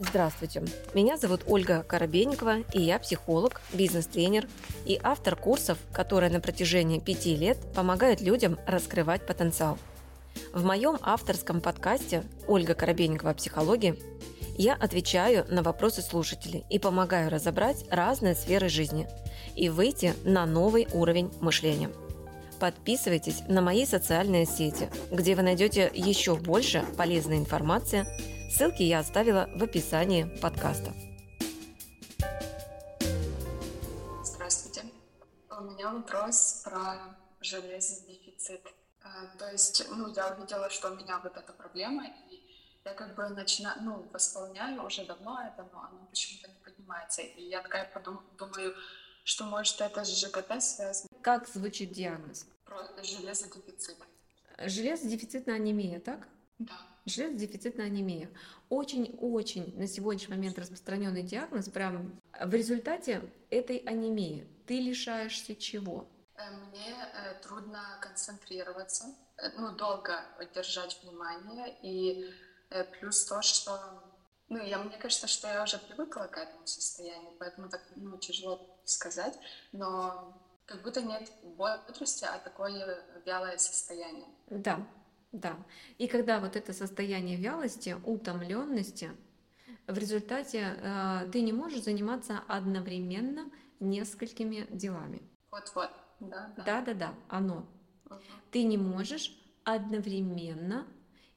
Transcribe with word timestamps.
Здравствуйте, 0.00 0.62
меня 0.94 1.16
зовут 1.16 1.42
Ольга 1.48 1.82
Коробейникова, 1.82 2.58
и 2.72 2.80
я 2.80 3.00
психолог, 3.00 3.60
бизнес-тренер 3.72 4.46
и 4.86 4.98
автор 5.02 5.34
курсов, 5.34 5.76
которые 5.92 6.30
на 6.30 6.40
протяжении 6.40 7.00
пяти 7.00 7.34
лет 7.34 7.58
помогают 7.74 8.20
людям 8.20 8.60
раскрывать 8.64 9.26
потенциал. 9.26 9.76
В 10.52 10.64
моем 10.64 10.98
авторском 11.02 11.60
подкасте 11.60 12.22
«Ольга 12.46 12.74
Коробейникова. 12.74 13.34
Психология» 13.34 13.96
я 14.56 14.74
отвечаю 14.74 15.44
на 15.48 15.64
вопросы 15.64 16.00
слушателей 16.00 16.64
и 16.70 16.78
помогаю 16.78 17.28
разобрать 17.28 17.84
разные 17.90 18.36
сферы 18.36 18.68
жизни 18.68 19.08
и 19.56 19.68
выйти 19.68 20.14
на 20.22 20.46
новый 20.46 20.86
уровень 20.92 21.32
мышления. 21.40 21.90
Подписывайтесь 22.60 23.42
на 23.48 23.60
мои 23.60 23.86
социальные 23.86 24.46
сети, 24.46 24.90
где 25.10 25.34
вы 25.34 25.42
найдете 25.42 25.90
еще 25.94 26.36
больше 26.36 26.84
полезной 26.96 27.38
информации– 27.38 28.06
Ссылки 28.48 28.82
я 28.82 29.00
оставила 29.00 29.50
в 29.54 29.62
описании 29.62 30.24
подкаста. 30.40 30.94
Здравствуйте. 34.24 34.84
У 35.50 35.60
меня 35.64 35.92
вопрос 35.92 36.62
про 36.64 37.14
железодефицит. 37.42 38.66
Э, 39.02 39.38
то 39.38 39.50
есть, 39.52 39.86
ну, 39.90 40.10
я 40.14 40.28
увидела, 40.28 40.70
что 40.70 40.90
у 40.90 40.96
меня 40.96 41.20
вот 41.22 41.36
эта 41.36 41.52
проблема, 41.52 42.06
и 42.30 42.42
я 42.86 42.94
как 42.94 43.14
бы 43.14 43.28
начинаю, 43.28 43.82
ну, 43.82 44.08
восполняю 44.14 44.82
уже 44.82 45.04
давно 45.04 45.38
это, 45.42 45.68
но 45.70 45.82
оно 45.82 46.06
почему-то 46.06 46.48
не 46.48 46.58
поднимается. 46.64 47.20
И 47.20 47.42
я 47.42 47.60
такая 47.60 47.84
подум, 47.92 48.22
думаю, 48.38 48.74
что 49.28 49.44
может 49.44 49.78
это 49.82 50.04
с 50.04 50.20
ЖКТ 50.20 50.62
связано. 50.62 51.10
Как 51.20 51.46
звучит 51.46 51.92
диагноз? 51.92 52.46
Про 52.64 52.88
железодефицит. 53.02 53.98
Железодефицитная 54.56 55.56
анемия, 55.56 56.00
так? 56.00 56.26
Да. 56.58 56.72
Железодефицитная 57.04 57.86
анемия. 57.86 58.30
Очень-очень 58.70 59.76
на 59.76 59.86
сегодняшний 59.86 60.34
момент 60.34 60.58
распространенный 60.58 61.22
диагноз. 61.22 61.68
Прям 61.68 62.18
в 62.40 62.54
результате 62.54 63.30
этой 63.50 63.76
анемии 63.78 64.48
ты 64.66 64.80
лишаешься 64.80 65.54
чего? 65.54 66.08
Э, 66.34 66.50
мне 66.50 66.96
э, 66.96 67.34
трудно 67.42 67.98
концентрироваться, 68.00 69.14
э, 69.36 69.50
ну, 69.58 69.72
долго 69.72 70.24
держать 70.54 70.98
внимание, 71.02 71.76
и 71.82 72.32
э, 72.70 72.82
плюс 72.84 73.26
то, 73.26 73.42
что, 73.42 74.07
ну, 74.48 74.62
я, 74.62 74.78
мне 74.78 74.96
кажется, 74.96 75.26
что 75.26 75.48
я 75.48 75.62
уже 75.62 75.78
привыкла 75.78 76.24
к 76.24 76.38
этому 76.38 76.66
состоянию, 76.66 77.32
поэтому 77.38 77.68
так, 77.68 77.82
ну, 77.96 78.16
тяжело 78.18 78.80
сказать, 78.84 79.38
но 79.72 80.34
как 80.66 80.82
будто 80.82 81.02
нет 81.02 81.30
бодрости, 81.42 82.24
а 82.24 82.38
такое 82.38 83.02
вялое 83.26 83.58
состояние. 83.58 84.26
Да, 84.48 84.86
да. 85.32 85.56
И 85.98 86.08
когда 86.08 86.40
вот 86.40 86.56
это 86.56 86.72
состояние 86.72 87.36
вялости, 87.36 87.96
утомленности, 88.04 89.10
в 89.86 89.96
результате 89.96 90.76
э, 90.76 91.28
ты 91.32 91.40
не 91.40 91.52
можешь 91.52 91.82
заниматься 91.82 92.42
одновременно 92.46 93.50
несколькими 93.80 94.66
делами. 94.70 95.22
Вот-вот, 95.50 95.90
да, 96.20 96.52
да. 96.56 96.62
Да-да-да, 96.64 97.14
оно. 97.28 97.66
Угу. 98.06 98.20
Ты 98.50 98.64
не 98.64 98.76
можешь 98.76 99.34
одновременно 99.64 100.86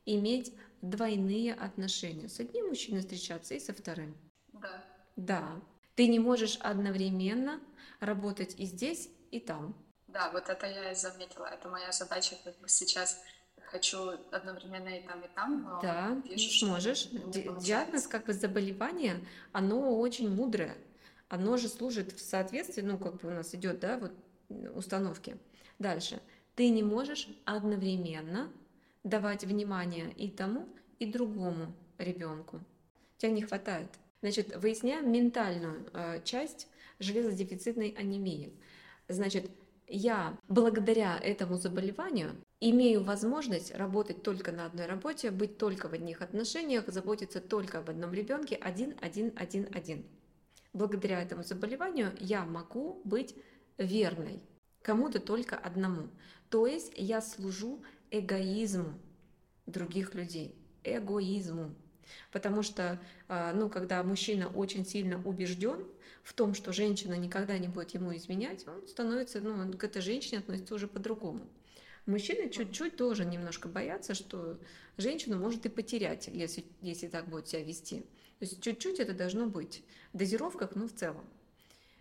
иметь 0.06 0.54
двойные 0.82 1.54
отношения. 1.54 2.30
С 2.30 2.40
одним 2.40 2.68
мужчиной 2.68 3.02
встречаться 3.02 3.54
и 3.54 3.60
со 3.60 3.74
вторым. 3.74 4.16
Да. 4.54 4.84
Да. 5.16 5.62
Ты 5.96 6.08
не 6.08 6.20
можешь 6.20 6.58
одновременно 6.58 7.60
работать 8.00 8.56
и 8.58 8.66
здесь, 8.66 9.10
и 9.30 9.40
там. 9.40 9.76
Да, 10.08 10.32
вот 10.32 10.50
это 10.50 10.66
я 10.68 10.92
и 10.92 10.96
заметила. 10.96 11.46
Это 11.46 11.70
моя 11.70 11.92
задача 11.92 12.36
как 12.44 12.58
бы 12.60 12.68
сейчас 12.68 13.22
хочу 13.72 14.12
одновременно 14.32 14.90
и 14.90 15.08
там, 15.08 15.22
и 15.22 15.28
там, 15.34 15.64
но 15.64 15.82
да, 15.82 16.22
вижу, 16.26 16.50
сможешь. 16.50 17.08
Диагноз 17.62 18.08
как 18.08 18.26
бы 18.26 18.34
заболевание, 18.34 19.26
оно 19.54 19.98
очень 20.00 20.30
мудрое. 20.30 20.76
Оно 21.30 21.56
же 21.56 21.70
служит 21.70 22.12
в 22.12 22.20
соответствии, 22.20 22.82
ну, 22.82 22.98
как 22.98 23.22
бы 23.22 23.30
у 23.30 23.32
нас 23.32 23.56
идет, 23.56 23.80
да, 23.80 23.98
вот 23.98 24.12
установки. 24.76 25.38
Дальше. 25.80 26.22
Ты 26.56 26.70
не 26.70 26.84
можешь 26.84 27.30
одновременно 27.46 28.52
давать 29.04 29.44
внимание 29.44 30.12
и 30.12 30.30
тому, 30.30 30.68
и 31.00 31.06
другому 31.06 31.74
ребенку. 31.98 32.60
Тебя 33.18 33.32
не 33.32 33.42
хватает. 33.42 33.90
Значит, 34.22 34.56
выясняем 34.56 35.12
ментальную 35.12 35.88
э, 35.94 36.22
часть 36.24 36.68
железодефицитной 37.00 37.96
анемии. 37.98 38.54
Значит, 39.08 39.50
я 39.88 40.38
благодаря 40.48 41.18
этому 41.18 41.58
заболеванию 41.58 42.36
имею 42.60 43.04
возможность 43.04 43.76
работать 43.76 44.24
только 44.24 44.52
на 44.52 44.66
одной 44.68 44.86
работе, 44.86 45.32
быть 45.32 45.58
только 45.58 45.90
в 45.90 45.94
одних 45.94 46.22
отношениях, 46.22 46.88
заботиться 46.88 47.42
только 47.42 47.80
об 47.80 47.90
одном 47.90 48.14
ребенке, 48.14 48.56
один, 48.56 48.96
один, 49.02 49.34
один, 49.36 49.68
один. 49.74 50.06
Благодаря 50.74 51.22
этому 51.22 51.44
заболеванию 51.44 52.14
я 52.20 52.46
могу 52.46 53.02
быть 53.04 53.36
верной 53.78 54.42
кому-то 54.82 55.20
только 55.20 55.58
одному. 55.58 56.10
То 56.50 56.68
есть 56.68 56.94
я 56.96 57.22
служу 57.22 57.84
эгоизму 58.12 58.94
других 59.66 60.14
людей, 60.14 60.56
эгоизму. 60.84 61.74
Потому 62.32 62.62
что, 62.62 63.00
а, 63.28 63.54
ну, 63.54 63.70
когда 63.70 64.04
мужчина 64.04 64.50
очень 64.50 64.86
сильно 64.86 65.22
убежден 65.24 65.86
в 66.24 66.34
том, 66.34 66.54
что 66.54 66.74
женщина 66.74 67.14
никогда 67.14 67.58
не 67.58 67.68
будет 67.68 67.92
ему 67.92 68.16
изменять, 68.16 68.68
он 68.68 68.86
становится, 68.88 69.40
ну, 69.40 69.52
он 69.52 69.74
к 69.74 69.84
этой 69.84 70.02
женщине 70.02 70.40
относится 70.40 70.76
уже 70.76 70.88
по-другому. 70.88 71.48
Мужчины 72.06 72.50
чуть-чуть 72.50 72.98
тоже 72.98 73.26
немножко 73.26 73.70
боятся, 73.70 74.14
что 74.14 74.60
женщину 74.98 75.38
может 75.38 75.66
и 75.66 75.70
потерять, 75.70 76.28
если, 76.28 76.66
если 76.82 77.08
так 77.08 77.30
будет 77.30 77.48
себя 77.48 77.64
вести. 77.64 78.02
То 78.40 78.46
есть 78.46 78.62
чуть-чуть 78.62 79.00
это 79.00 79.14
должно 79.14 79.46
быть. 79.46 79.84
В 80.12 80.18
дозировках, 80.18 80.76
ну, 80.76 80.88
в 80.88 80.94
целом. 80.94 81.26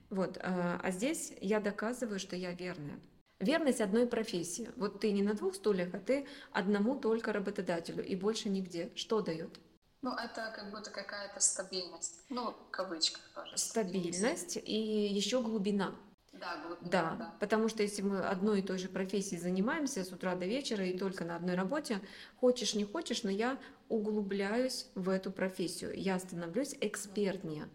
Вот. 0.09 0.39
А, 0.41 0.81
а 0.83 0.91
здесь 0.91 1.33
я 1.41 1.61
доказываю, 1.61 2.19
что 2.19 2.35
я 2.35 2.53
верная. 2.53 2.99
Верность 3.41 3.81
одной 3.81 4.07
профессии. 4.07 4.71
Вот 4.77 5.01
ты 5.01 5.13
не 5.13 5.23
на 5.23 5.33
двух 5.33 5.55
стульях, 5.55 5.95
а 5.95 5.99
ты 5.99 6.27
одному 6.53 6.95
только 6.95 7.33
работодателю 7.33 8.05
и 8.05 8.15
больше 8.15 8.51
нигде. 8.51 8.93
Что 8.95 9.23
дает? 9.23 9.59
Ну, 10.03 10.13
это 10.13 10.53
как 10.55 10.71
будто 10.71 10.91
какая-то 10.91 11.41
стабильность. 11.41 12.21
Ну, 12.29 12.53
в 12.53 12.71
кавычках 12.71 13.23
тоже. 13.35 13.57
Стабильность 13.57 14.59
и 14.63 15.07
еще 15.07 15.43
глубина. 15.43 15.95
Да, 16.33 16.57
глубина, 16.67 16.91
да, 16.91 17.17
да, 17.19 17.35
потому 17.41 17.69
что 17.69 17.83
если 17.83 18.03
мы 18.03 18.21
одной 18.21 18.61
и 18.61 18.63
той 18.63 18.79
же 18.79 18.89
профессией 18.89 19.41
занимаемся 19.41 20.05
с 20.05 20.13
утра 20.13 20.35
до 20.37 20.47
вечера 20.47 20.87
и 20.87 20.97
только 20.97 21.25
на 21.25 21.37
одной 21.37 21.55
работе, 21.55 22.01
хочешь 22.37 22.75
не 22.75 22.85
хочешь, 22.85 23.25
но 23.25 23.31
я 23.31 23.59
углубляюсь 23.89 24.87
в 24.95 25.11
эту 25.11 25.33
профессию, 25.33 25.93
я 25.95 26.19
становлюсь 26.19 26.75
экспертнее, 26.81 27.69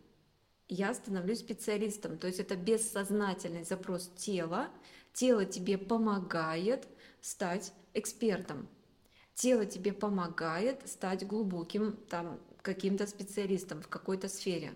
я 0.68 0.94
становлюсь 0.96 1.40
специалистом, 1.40 2.18
то 2.18 2.28
есть 2.28 2.40
это 2.40 2.56
бессознательный 2.56 3.66
запрос 3.66 4.09
тела, 4.16 4.70
тело 5.16 5.46
тебе 5.46 5.80
помогает 5.80 6.88
стать 7.22 7.74
экспертом, 7.96 8.68
тело 9.34 9.66
тебе 9.66 9.94
помогает 9.94 10.88
стать 10.88 11.26
глубоким 11.26 11.98
там 12.09 12.40
каким-то 12.62 13.08
специалистом 13.08 13.81
в 13.81 13.88
какой-то 13.88 14.28
сфере 14.28 14.75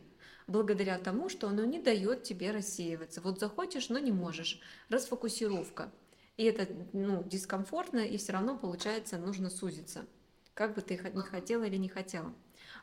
благодаря 0.49 0.97
тому, 0.97 1.29
что 1.29 1.47
оно 1.47 1.63
не 1.63 1.79
дает 1.79 2.23
тебе 2.23 2.51
рассеиваться. 2.51 3.21
Вот 3.21 3.39
захочешь, 3.39 3.89
но 3.89 3.99
не 3.99 4.11
можешь. 4.11 4.59
Расфокусировка. 4.89 5.91
И 6.37 6.43
это 6.43 6.67
ну, 6.93 7.23
дискомфортно, 7.23 7.99
и 7.99 8.17
все 8.17 8.33
равно 8.33 8.57
получается 8.57 9.17
нужно 9.17 9.49
сузиться. 9.49 10.05
Как 10.53 10.73
бы 10.75 10.81
ты 10.81 10.97
не 11.13 11.21
хотела 11.21 11.63
или 11.63 11.77
не 11.77 11.89
хотела. 11.89 12.33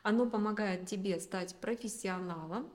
Оно 0.03 0.29
помогает 0.29 0.87
тебе 0.87 1.19
стать 1.19 1.55
профессионалом, 1.55 2.71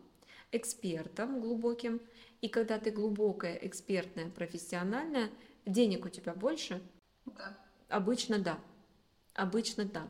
экспертом 0.51 1.41
глубоким. 1.41 2.01
И 2.43 2.49
когда 2.49 2.79
ты 2.79 2.91
глубокая, 2.91 3.55
экспертная, 3.55 4.29
профессиональная, 4.29 5.31
денег 5.65 6.05
у 6.05 6.09
тебя 6.09 6.35
больше? 6.35 6.83
Да. 7.25 7.57
Обычно 7.89 8.39
да. 8.39 8.59
Обычно 9.35 9.85
да. 9.85 10.09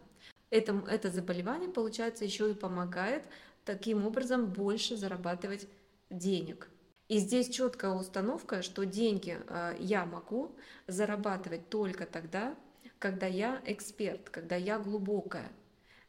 Это, 0.51 0.83
это 0.89 1.11
заболевание, 1.11 1.71
получается, 1.71 2.25
еще 2.25 2.51
и 2.51 2.55
помогает 2.55 3.25
таким 3.65 4.05
образом 4.05 4.47
больше 4.47 4.97
зарабатывать 4.97 5.69
денег. 6.11 6.69
И 7.09 7.19
здесь 7.19 7.51
четкая 7.51 7.93
установка, 7.93 8.63
что 8.63 8.87
деньги 8.87 9.39
э, 9.47 9.77
я 9.79 10.07
могу 10.07 10.57
зарабатывать 10.87 11.69
только 11.69 12.07
тогда, 12.07 12.57
когда 12.99 13.27
я 13.27 13.61
эксперт, 13.67 14.31
когда 14.31 14.57
я 14.57 14.79
глубокая. 14.79 15.53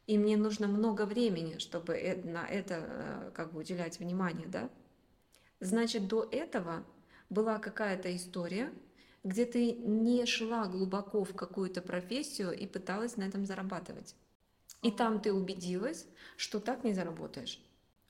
И 0.06 0.16
мне 0.16 0.38
нужно 0.38 0.68
много 0.68 1.04
времени, 1.04 1.58
чтобы 1.58 2.22
на 2.24 2.46
это 2.46 2.74
э, 2.80 3.30
как 3.34 3.52
бы 3.52 3.60
уделять 3.60 3.98
внимание, 3.98 4.46
да? 4.46 4.70
Значит, 5.64 6.08
до 6.08 6.28
этого 6.30 6.84
была 7.30 7.58
какая-то 7.58 8.14
история, 8.14 8.70
где 9.22 9.46
ты 9.46 9.72
не 9.72 10.26
шла 10.26 10.66
глубоко 10.66 11.24
в 11.24 11.34
какую-то 11.34 11.80
профессию 11.80 12.52
и 12.52 12.66
пыталась 12.66 13.16
на 13.16 13.22
этом 13.22 13.46
зарабатывать. 13.46 14.14
И 14.82 14.92
там 14.92 15.22
ты 15.22 15.32
убедилась, 15.32 16.04
что 16.36 16.60
так 16.60 16.84
не 16.84 16.92
заработаешь. 16.92 17.64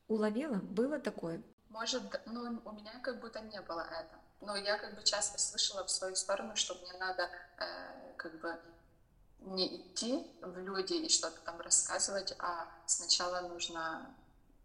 Уловила? 0.09 0.57
Было 0.57 0.99
такое? 0.99 1.41
Может, 1.69 2.03
ну, 2.27 2.61
у 2.65 2.73
меня 2.73 2.99
как 3.05 3.21
будто 3.21 3.41
не 3.43 3.61
было 3.61 3.87
это. 3.89 4.17
Но 4.41 4.57
я 4.57 4.77
как 4.77 4.97
бы 4.97 5.05
часто 5.05 5.39
слышала 5.39 5.85
в 5.85 5.91
свою 5.93 6.17
сторону, 6.17 6.57
что 6.57 6.75
мне 6.75 6.93
надо 6.99 7.31
э, 7.59 8.15
как 8.17 8.41
бы 8.41 8.59
не 9.43 9.77
идти 9.77 10.27
в 10.43 10.59
люди 10.59 10.95
и 10.95 11.09
что-то 11.09 11.39
там 11.45 11.61
рассказывать, 11.61 12.35
а 12.41 12.69
сначала 12.87 13.47
нужно 13.47 14.13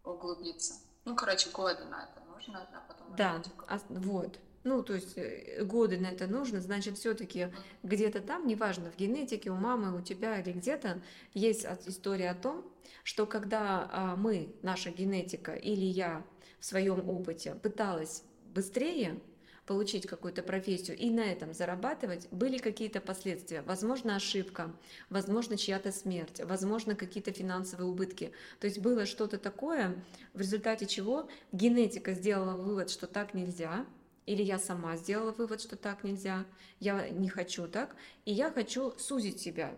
углубиться. 0.02 0.74
Ну, 1.04 1.14
короче, 1.14 1.50
годы 1.50 1.84
на 1.84 2.02
это 2.02 2.20
нужно, 2.48 2.68
а 2.72 2.80
потом... 2.88 3.16
Да, 3.16 3.42
а, 3.68 3.78
вот. 3.88 4.38
Ну, 4.62 4.82
то 4.82 4.94
есть 4.94 5.16
э, 5.16 5.64
годы 5.64 5.98
на 5.98 6.08
это 6.08 6.26
нужно, 6.26 6.60
значит, 6.60 6.98
все-таки 6.98 7.48
где-то 7.82 8.20
там, 8.20 8.46
неважно, 8.46 8.90
в 8.90 8.96
генетике, 8.96 9.50
у 9.50 9.54
мамы, 9.54 9.96
у 9.96 10.02
тебя 10.02 10.38
или 10.38 10.52
где-то, 10.52 11.00
есть 11.32 11.66
история 11.86 12.30
о 12.30 12.34
том, 12.34 12.64
что 13.02 13.26
когда 13.26 13.88
а, 13.90 14.16
мы, 14.16 14.54
наша 14.62 14.90
генетика 14.90 15.54
или 15.54 15.84
я 15.84 16.24
в 16.58 16.64
своем 16.66 17.08
опыте 17.08 17.54
пыталась 17.54 18.22
быстрее 18.54 19.18
получить 19.70 20.08
какую-то 20.08 20.42
профессию 20.42 20.96
и 20.96 21.10
на 21.10 21.20
этом 21.20 21.54
зарабатывать, 21.54 22.26
были 22.32 22.58
какие-то 22.58 23.00
последствия. 23.00 23.62
Возможно, 23.62 24.16
ошибка, 24.16 24.72
возможно, 25.10 25.56
чья-то 25.56 25.92
смерть, 25.92 26.40
возможно, 26.42 26.96
какие-то 26.96 27.30
финансовые 27.30 27.88
убытки. 27.88 28.32
То 28.58 28.66
есть 28.66 28.80
было 28.80 29.06
что-то 29.06 29.38
такое, 29.38 29.94
в 30.34 30.40
результате 30.40 30.86
чего 30.86 31.28
генетика 31.52 32.14
сделала 32.14 32.56
вывод, 32.60 32.90
что 32.90 33.06
так 33.06 33.32
нельзя, 33.32 33.86
или 34.26 34.42
я 34.42 34.58
сама 34.58 34.96
сделала 34.96 35.30
вывод, 35.30 35.60
что 35.60 35.76
так 35.76 36.02
нельзя, 36.02 36.46
я 36.80 37.08
не 37.08 37.28
хочу 37.28 37.68
так, 37.68 37.94
и 38.24 38.32
я 38.32 38.50
хочу 38.50 38.92
сузить 38.98 39.40
себя. 39.40 39.72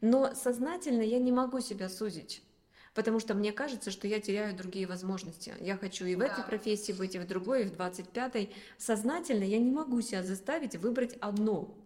Но 0.00 0.34
сознательно 0.34 1.02
я 1.02 1.20
не 1.20 1.30
могу 1.30 1.60
себя 1.60 1.88
сузить 1.88 2.42
потому 2.94 3.18
что 3.18 3.34
мне 3.34 3.52
кажется, 3.52 3.90
что 3.90 4.06
я 4.06 4.20
теряю 4.20 4.56
другие 4.56 4.86
возможности. 4.86 5.54
Я 5.60 5.76
хочу 5.76 6.06
и 6.06 6.14
в 6.14 6.20
да. 6.20 6.26
этой 6.26 6.44
профессии 6.44 6.92
быть, 6.92 7.14
и 7.14 7.18
в 7.18 7.26
другой, 7.26 7.64
и 7.64 7.66
в 7.66 7.72
25-й. 7.72 8.54
Сознательно 8.78 9.44
я 9.44 9.58
не 9.58 9.70
могу 9.70 10.00
себя 10.00 10.22
заставить 10.22 10.76
выбрать 10.76 11.16
одно. 11.20 11.76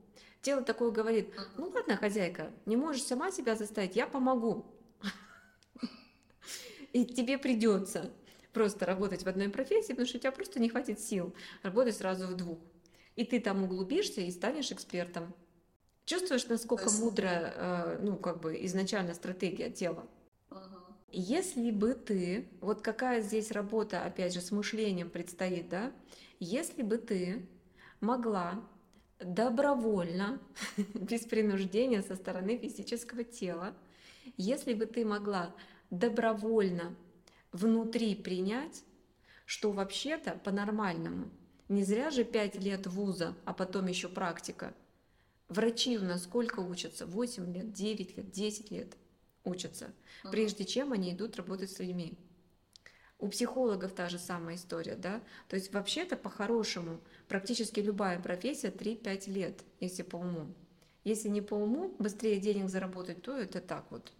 Тело 0.42 0.62
такое 0.62 0.90
говорит, 0.90 1.34
ну 1.56 1.68
ладно, 1.74 1.96
хозяйка, 1.96 2.52
не 2.66 2.76
можешь 2.76 3.02
сама 3.02 3.32
себя 3.32 3.56
заставить, 3.56 3.96
я 3.96 4.06
помогу. 4.06 4.66
И 6.92 7.04
тебе 7.04 7.38
придется 7.38 8.10
просто 8.52 8.86
работать 8.86 9.24
в 9.24 9.28
одной 9.28 9.48
профессии, 9.48 9.92
потому 9.92 10.06
что 10.06 10.18
у 10.18 10.20
тебя 10.20 10.32
просто 10.32 10.60
не 10.60 10.68
хватит 10.68 11.00
сил 11.00 11.34
работать 11.62 11.96
сразу 11.96 12.26
в 12.26 12.34
двух. 12.34 12.58
И 13.16 13.24
ты 13.24 13.40
там 13.40 13.64
углубишься 13.64 14.20
и 14.20 14.30
станешь 14.30 14.70
экспертом. 14.70 15.34
Чувствуешь, 16.04 16.46
насколько 16.46 16.88
мудрая, 16.90 17.52
э, 17.54 17.98
ну, 18.00 18.16
как 18.16 18.40
бы 18.40 18.64
изначально 18.64 19.12
стратегия 19.14 19.70
тела? 19.70 20.08
Если 21.10 21.70
бы 21.70 21.94
ты, 21.94 22.48
вот 22.60 22.82
какая 22.82 23.22
здесь 23.22 23.50
работа, 23.50 24.04
опять 24.04 24.34
же, 24.34 24.42
с 24.42 24.50
мышлением 24.50 25.08
предстоит, 25.08 25.68
да? 25.70 25.92
Если 26.38 26.82
бы 26.82 26.98
ты 26.98 27.48
могла 28.00 28.62
добровольно, 29.18 30.38
без 30.94 31.22
принуждения 31.22 32.02
со 32.02 32.14
стороны 32.14 32.58
физического 32.58 33.24
тела, 33.24 33.74
если 34.36 34.74
бы 34.74 34.84
ты 34.84 35.06
могла 35.06 35.54
добровольно 35.90 36.94
внутри 37.52 38.14
принять, 38.14 38.84
что 39.46 39.72
вообще-то 39.72 40.32
по-нормальному, 40.44 41.30
не 41.70 41.84
зря 41.84 42.10
же 42.10 42.22
5 42.22 42.56
лет 42.56 42.86
вуза, 42.86 43.34
а 43.46 43.54
потом 43.54 43.86
еще 43.86 44.10
практика. 44.10 44.74
Врачи 45.48 45.96
у 45.96 46.02
нас 46.02 46.24
сколько 46.24 46.60
учатся? 46.60 47.06
8 47.06 47.54
лет, 47.54 47.72
9 47.72 48.16
лет, 48.18 48.30
10 48.30 48.70
лет– 48.70 48.94
учатся, 49.48 49.92
прежде 50.30 50.64
чем 50.64 50.92
они 50.92 51.12
идут 51.12 51.36
работать 51.36 51.70
с 51.70 51.78
людьми. 51.78 52.18
У 53.18 53.28
психологов 53.28 53.92
та 53.92 54.08
же 54.08 54.18
самая 54.18 54.54
история, 54.54 54.94
да? 54.94 55.20
То 55.48 55.56
есть 55.56 55.72
вообще-то 55.72 56.16
по-хорошему 56.16 57.00
практически 57.26 57.80
любая 57.80 58.20
профессия 58.20 58.68
3-5 58.68 59.30
лет, 59.30 59.64
если 59.80 60.02
по 60.02 60.16
уму. 60.16 60.54
Если 61.02 61.28
не 61.28 61.40
по 61.40 61.54
уму, 61.54 61.94
быстрее 61.98 62.38
денег 62.38 62.68
заработать, 62.68 63.22
то 63.22 63.36
это 63.36 63.60
так 63.60 63.90
вот. 63.90 64.12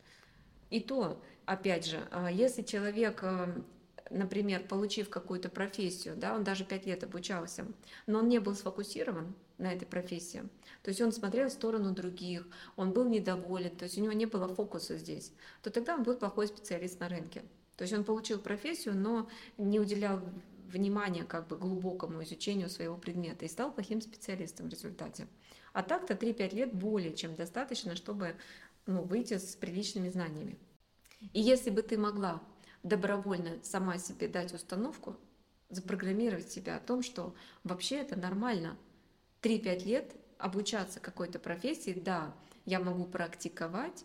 И 0.70 0.80
то, 0.80 1.22
опять 1.44 1.86
же, 1.86 2.06
а 2.10 2.30
если 2.30 2.62
человек 2.62 3.20
э, 3.22 3.62
например, 4.10 4.66
получив 4.66 5.08
какую-то 5.10 5.49
профессию, 5.49 6.16
да, 6.16 6.34
он 6.34 6.44
даже 6.44 6.64
пять 6.64 6.87
лет 6.87 7.05
обучался, 7.05 7.66
но 8.06 8.20
он 8.20 8.28
не 8.28 8.38
был 8.38 8.55
сфокусирован 8.55 9.34
на 9.58 9.72
этой 9.72 9.87
профессии. 9.87 10.43
То 10.82 10.88
есть 10.90 11.00
он 11.00 11.12
смотрел 11.12 11.49
в 11.49 11.52
сторону 11.52 11.93
других, 11.93 12.46
он 12.76 12.93
был 12.93 13.05
недоволен, 13.08 13.76
то 13.76 13.84
есть 13.84 13.99
у 13.99 14.00
него 14.00 14.12
не 14.12 14.26
было 14.26 14.49
фокуса 14.49 14.96
здесь, 14.96 15.32
то 15.62 15.70
тогда 15.70 15.94
он 15.94 16.02
был 16.02 16.16
плохой 16.16 16.49
специалист 16.49 17.00
на 17.00 17.08
рынке. 17.08 17.43
То 17.76 17.82
есть 17.82 17.94
он 17.94 18.05
получил 18.05 18.38
профессию, 18.38 18.96
но 18.96 19.28
не 19.56 19.78
уделял 19.78 20.20
внимания 20.69 21.25
как 21.25 21.46
бы 21.49 21.56
глубокому 21.56 22.22
изучению 22.25 22.69
своего 22.69 22.96
предмета 22.96 23.44
и 23.44 23.49
стал 23.49 23.72
плохим 23.72 24.00
специалистом 24.00 24.66
в 24.66 24.70
результате. 24.70 25.26
А 25.72 25.82
так-то 25.82 26.14
3-5 26.14 26.54
лет 26.54 26.75
более 26.75 27.14
чем 27.14 27.34
достаточно, 27.34 27.96
чтобы 27.96 28.34
ну, 28.87 29.02
выйти 29.02 29.38
с 29.38 29.54
приличными 29.56 30.08
знаниями. 30.08 30.58
И 31.32 31.40
если 31.40 31.70
бы 31.70 31.82
ты 31.82 31.99
могла 31.99 32.43
добровольно 32.82 33.58
сама 33.62 33.98
себе 33.98 34.28
дать 34.28 34.52
установку, 34.52 35.16
запрограммировать 35.70 36.50
себя 36.50 36.76
о 36.76 36.80
том, 36.80 37.02
что 37.02 37.34
вообще 37.64 37.96
это 37.96 38.19
нормально. 38.19 38.76
3-5 39.42 39.84
лет 39.84 40.16
обучаться 40.38 41.00
какой-то 41.00 41.38
профессии, 41.38 41.92
да, 41.92 42.34
я 42.64 42.80
могу 42.80 43.04
практиковать, 43.04 44.04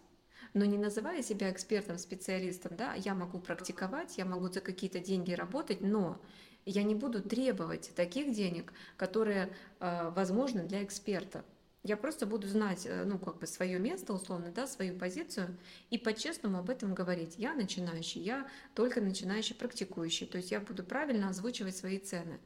но 0.54 0.66
не 0.66 0.78
называя 0.78 1.24
себя 1.24 1.52
экспертом, 1.52 1.98
специалистом, 1.98 2.76
да, 2.76 2.94
я 2.94 3.16
могу 3.16 3.40
практиковать, 3.40 4.18
я 4.18 4.26
могу 4.26 4.50
за 4.50 4.62
какие-то 4.62 5.00
деньги 5.00 5.34
работать, 5.34 5.82
но 5.82 6.22
я 6.66 6.84
не 6.84 6.96
буду 6.96 7.22
требовать 7.22 7.92
таких 7.96 8.34
денег, 8.34 8.74
которые 8.96 9.54
э, 9.80 10.10
возможны 10.12 10.64
для 10.64 10.84
эксперта. 10.84 11.44
Я 11.84 11.98
просто 11.98 12.26
буду 12.26 12.48
знать, 12.48 12.86
э, 12.86 13.04
ну, 13.04 13.20
как 13.20 13.40
бы 13.40 13.46
свое 13.46 13.78
место, 13.78 14.14
условно, 14.14 14.54
да, 14.56 14.68
свою 14.68 14.98
позицию, 14.98 15.58
и 15.90 15.98
по-честному 15.98 16.60
об 16.60 16.70
этом 16.70 16.94
говорить. 16.94 17.36
Я 17.38 17.54
начинающий, 17.54 18.22
я 18.22 18.50
только 18.74 19.02
начинающий 19.02 19.54
практикующий. 19.54 20.26
То 20.26 20.38
есть 20.38 20.52
я 20.52 20.62
буду 20.62 20.84
правильно 20.86 21.28
озвучивать 21.28 21.76
свои 21.76 22.00
цены. 22.00 22.40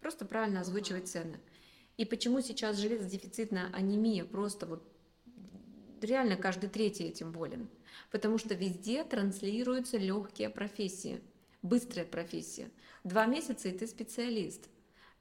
Просто 0.00 0.24
правильно 0.24 0.60
озвучивать 0.62 1.06
цены. 1.06 1.38
И 1.96 2.04
почему 2.04 2.40
сейчас 2.40 2.78
железодефицитная 2.78 3.70
анемия 3.72 4.24
просто 4.24 4.66
вот 4.66 4.82
реально 6.00 6.36
каждый 6.36 6.68
третий 6.68 7.04
этим 7.04 7.30
болен? 7.30 7.68
Потому 8.10 8.36
что 8.36 8.54
везде 8.56 9.04
транслируются 9.04 9.96
легкие 9.96 10.50
профессии, 10.50 11.20
быстрые 11.62 12.04
профессии. 12.04 12.68
Два 13.04 13.26
месяца 13.26 13.68
и 13.68 13.78
ты 13.78 13.86
специалист 13.86 14.68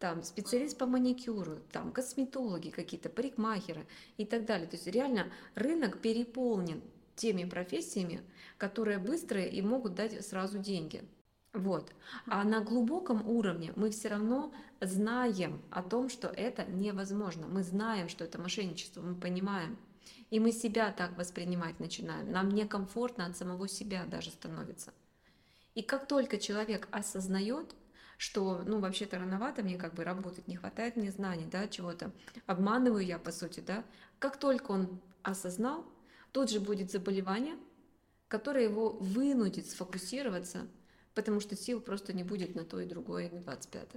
там 0.02 0.24
специалист 0.24 0.78
по 0.78 0.88
маникюру, 0.88 1.60
там 1.72 1.92
косметологи 1.92 2.72
какие-то, 2.72 3.08
парикмахеры 3.10 3.86
и 4.18 4.26
так 4.26 4.46
далее. 4.46 4.68
То 4.68 4.76
есть 4.76 4.88
реально 4.88 5.32
рынок 5.54 6.02
переполнен 6.02 6.82
теми 7.16 7.46
профессиями, 7.46 8.22
которые 8.58 8.98
быстрые 8.98 9.50
и 9.50 9.62
могут 9.62 9.94
дать 9.94 10.26
сразу 10.26 10.58
деньги. 10.58 11.04
Вот. 11.54 11.94
А 12.26 12.44
на 12.44 12.62
глубоком 12.62 13.30
уровне 13.30 13.74
мы 13.76 13.92
все 13.92 14.08
равно 14.08 14.52
знаем 14.80 15.62
о 15.70 15.84
том, 15.84 16.10
что 16.10 16.30
это 16.30 16.66
невозможно. 16.66 17.46
Мы 17.48 17.62
знаем, 17.62 18.10
что 18.10 18.24
это 18.24 18.42
мошенничество, 18.42 19.02
мы 19.02 19.14
понимаем. 19.14 19.78
И 20.32 20.40
мы 20.40 20.52
себя 20.52 20.92
так 20.92 21.16
воспринимать 21.16 21.80
начинаем. 21.80 22.32
Нам 22.32 22.50
некомфортно 22.50 23.28
от 23.28 23.38
самого 23.38 23.68
себя 23.68 24.06
даже 24.06 24.32
становится. 24.32 24.94
И 25.76 25.84
как 25.84 26.08
только 26.08 26.40
человек 26.40 26.88
осознает, 26.92 27.76
что, 28.22 28.62
ну, 28.68 28.80
вообще-то 28.80 29.18
рановато 29.18 29.64
мне 29.64 29.80
как 29.80 29.96
бы 29.96 30.04
работать, 30.04 30.48
не 30.48 30.56
хватает 30.56 30.96
мне 30.96 31.10
знаний, 31.10 31.48
да, 31.52 31.68
чего-то, 31.68 32.12
обманываю 32.46 33.04
я, 33.04 33.18
по 33.18 33.32
сути, 33.32 33.62
да. 33.62 33.84
Как 34.20 34.38
только 34.38 34.70
он 34.70 35.02
осознал, 35.24 35.84
тут 36.32 36.52
же 36.52 36.60
будет 36.60 36.92
заболевание, 36.92 37.56
которое 38.28 38.66
его 38.66 38.92
вынудит 38.92 39.66
сфокусироваться, 39.68 40.68
потому 41.16 41.40
что 41.40 41.56
сил 41.56 41.82
просто 41.82 42.14
не 42.14 42.24
будет 42.24 42.54
на 42.54 42.64
то 42.64 42.80
и 42.80 42.86
другое, 42.86 43.32
на 43.32 43.42
25 43.42 43.90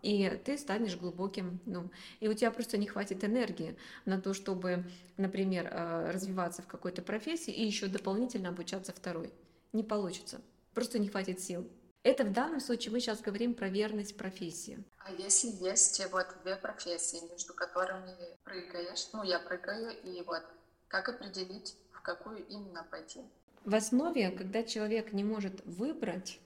и 0.00 0.40
ты 0.44 0.56
станешь 0.56 0.96
глубоким, 0.96 1.60
ну, 1.66 1.90
и 2.20 2.28
у 2.28 2.32
тебя 2.32 2.52
просто 2.52 2.78
не 2.78 2.86
хватит 2.86 3.22
энергии 3.22 3.76
на 4.06 4.18
то, 4.18 4.32
чтобы, 4.32 4.84
например, 5.18 5.68
э, 5.70 6.10
развиваться 6.10 6.62
в 6.62 6.68
какой-то 6.68 7.02
профессии 7.02 7.52
и 7.52 7.66
еще 7.66 7.88
дополнительно 7.88 8.50
обучаться 8.50 8.92
второй. 8.92 9.30
Не 9.72 9.82
получится, 9.82 10.40
просто 10.72 11.00
не 11.00 11.08
хватит 11.08 11.40
сил. 11.40 11.68
Это 12.04 12.24
в 12.24 12.32
данном 12.32 12.60
случае 12.60 12.92
мы 12.92 12.98
сейчас 12.98 13.20
говорим 13.20 13.54
про 13.54 13.68
верность 13.68 14.16
профессии. 14.16 14.82
А 14.98 15.12
если 15.12 15.48
есть 15.64 16.04
вот 16.10 16.26
две 16.42 16.56
профессии, 16.56 17.20
между 17.30 17.54
которыми 17.54 18.16
прыгаешь, 18.42 19.06
ну 19.12 19.22
я 19.22 19.38
прыгаю, 19.38 19.92
и 20.02 20.20
вот 20.22 20.42
как 20.88 21.08
определить, 21.08 21.76
в 21.92 22.02
какую 22.02 22.44
именно 22.46 22.84
пойти? 22.90 23.20
В 23.64 23.74
основе, 23.76 24.30
когда 24.30 24.64
человек 24.64 25.12
не 25.12 25.22
может 25.22 25.64
выбрать, 25.64 26.40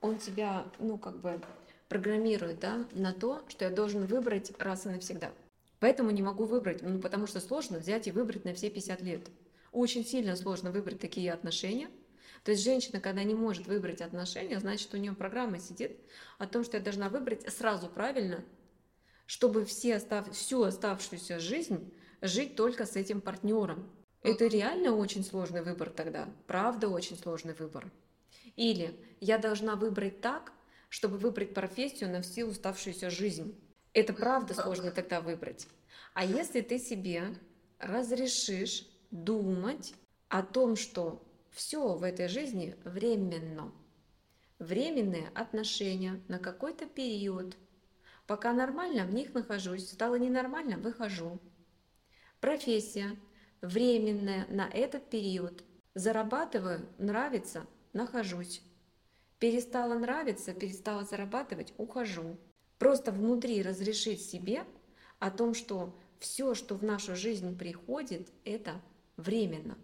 он 0.00 0.18
тебя, 0.18 0.64
ну 0.78 0.98
как 0.98 1.16
бы 1.18 1.40
программирует, 1.88 2.60
да, 2.60 2.86
на 2.92 3.12
то, 3.12 3.42
что 3.48 3.64
я 3.64 3.72
должен 3.72 4.06
выбрать 4.06 4.52
раз 4.60 4.86
и 4.86 4.90
навсегда. 4.90 5.32
Поэтому 5.80 6.12
не 6.12 6.22
могу 6.22 6.44
выбрать, 6.44 6.82
ну 6.82 7.00
потому 7.00 7.26
что 7.26 7.40
сложно 7.40 7.78
взять 7.78 8.06
и 8.06 8.12
выбрать 8.12 8.44
на 8.44 8.54
все 8.54 8.70
50 8.70 9.02
лет. 9.02 9.28
Очень 9.72 10.06
сильно 10.06 10.36
сложно 10.36 10.70
выбрать 10.70 11.00
такие 11.00 11.32
отношения– 11.32 11.90
то 12.46 12.52
есть 12.52 12.62
женщина, 12.62 13.00
когда 13.00 13.24
не 13.24 13.34
может 13.34 13.66
выбрать 13.66 14.00
отношения, 14.00 14.60
значит, 14.60 14.94
у 14.94 14.96
нее 14.96 15.12
программа 15.14 15.58
сидит 15.58 15.98
о 16.38 16.46
том, 16.46 16.62
что 16.62 16.76
я 16.76 16.82
должна 16.82 17.08
выбрать 17.08 17.52
сразу 17.52 17.88
правильно, 17.88 18.44
чтобы 19.26 19.64
все 19.64 19.96
остав... 19.96 20.30
всю 20.32 20.62
оставшуюся 20.62 21.40
жизнь 21.40 21.92
жить 22.22 22.54
только 22.54 22.86
с 22.86 22.94
этим 22.94 23.20
партнером. 23.20 23.90
Это 24.22 24.46
реально 24.46 24.94
очень 24.94 25.24
сложный 25.24 25.60
выбор 25.60 25.90
тогда. 25.90 26.28
Правда, 26.46 26.88
очень 26.88 27.18
сложный 27.18 27.54
выбор. 27.54 27.90
Или 28.54 28.96
я 29.20 29.38
должна 29.38 29.74
выбрать 29.74 30.20
так, 30.20 30.52
чтобы 30.88 31.18
выбрать 31.18 31.52
профессию 31.52 32.10
на 32.10 32.22
всю 32.22 32.46
уставшуюся 32.46 33.10
жизнь. 33.10 33.60
Это 33.92 34.12
правда 34.12 34.54
сложно 34.54 34.92
тогда 34.92 35.20
выбрать. 35.20 35.66
А 36.14 36.24
если 36.24 36.60
ты 36.60 36.78
себе 36.78 37.24
разрешишь 37.80 38.86
думать 39.10 39.94
о 40.28 40.44
том, 40.44 40.76
что 40.76 41.25
все 41.56 41.94
в 41.94 42.02
этой 42.02 42.28
жизни 42.28 42.76
временно, 42.84 43.72
временные 44.58 45.30
отношения 45.34 46.22
на 46.28 46.38
какой-то 46.38 46.84
период, 46.84 47.56
пока 48.26 48.52
нормально 48.52 49.06
в 49.06 49.14
них 49.14 49.32
нахожусь, 49.32 49.90
стало 49.90 50.16
ненормально, 50.16 50.76
выхожу. 50.76 51.40
Профессия 52.40 53.18
временная 53.62 54.46
на 54.50 54.68
этот 54.68 55.08
период, 55.08 55.64
зарабатываю, 55.94 56.86
нравится, 56.98 57.66
нахожусь. 57.94 58.60
Перестала 59.38 59.94
нравиться, 59.94 60.52
перестала 60.52 61.04
зарабатывать, 61.04 61.72
ухожу. 61.78 62.36
Просто 62.78 63.12
внутри 63.12 63.62
разрешить 63.62 64.22
себе 64.22 64.64
о 65.18 65.30
том, 65.30 65.54
что 65.54 65.98
все, 66.18 66.52
что 66.52 66.74
в 66.74 66.84
нашу 66.84 67.16
жизнь 67.16 67.56
приходит, 67.56 68.30
это 68.44 68.82
временно. 69.16 69.78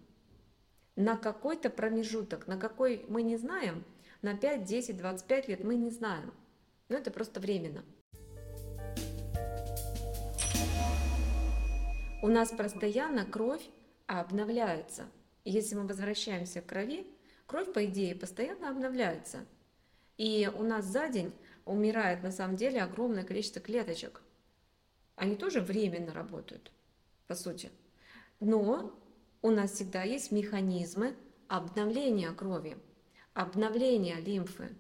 На 0.97 1.17
какой-то 1.17 1.71
промежуток, 1.71 2.47
на 2.47 2.59
какой 2.59 3.07
мы 3.09 3.23
не 3.23 3.39
знаем, 3.39 3.85
на 4.21 4.37
5, 4.37 4.65
10, 4.65 4.97
25 4.99 5.49
лет 5.49 5.65
мы 5.65 5.75
не 5.77 5.91
знаем. 5.91 6.35
Но 6.89 6.99
это 6.99 7.11
просто 7.11 7.41
временно. 7.41 7.83
У 12.23 12.29
нас 12.29 12.51
постоянно 12.51 13.25
кровь 13.25 13.63
обновляется. 14.07 15.07
Если 15.45 15.75
мы 15.75 15.87
возвращаемся 15.87 16.61
к 16.61 16.67
крови, 16.67 17.07
кровь, 17.47 17.73
по 17.73 17.85
идее, 17.87 18.15
постоянно 18.15 18.69
обновляется. 18.69 19.47
И 20.19 20.49
у 20.55 20.63
нас 20.63 20.85
за 20.85 21.09
день 21.09 21.33
умирает 21.65 22.23
на 22.23 22.31
самом 22.31 22.57
деле 22.57 22.83
огромное 22.83 23.25
количество 23.25 23.63
клеточек. 23.63 24.23
Они 25.17 25.37
тоже 25.37 25.61
временно 25.61 26.13
работают, 26.13 26.71
по 27.27 27.35
сути. 27.35 27.71
Но 28.41 28.95
у 29.43 29.51
нас 29.51 29.73
всегда 29.73 30.05
есть 30.05 30.31
механизмы 30.31 31.17
обновления 31.49 32.31
крови, 32.31 32.77
обновления 33.35 34.17
лимфы, 34.21 34.71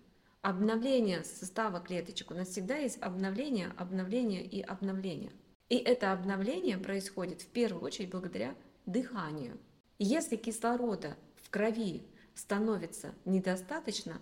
обновления 0.40 1.24
состава 1.24 1.80
клеточек. 1.80 2.30
У 2.30 2.34
нас 2.34 2.48
всегда 2.48 2.76
есть 2.76 3.02
обновление, 3.02 3.72
обновление 3.76 4.44
и 4.44 4.60
обновление. 4.62 5.32
И 5.68 5.76
это 5.76 6.12
обновление 6.12 6.78
происходит 6.78 7.42
в 7.42 7.48
первую 7.48 7.82
очередь 7.82 8.10
благодаря 8.10 8.54
дыханию. 8.86 9.58
Если 9.98 10.36
кислорода 10.36 11.16
в 11.42 11.50
крови 11.50 12.06
становится 12.34 13.14
недостаточно, 13.24 14.20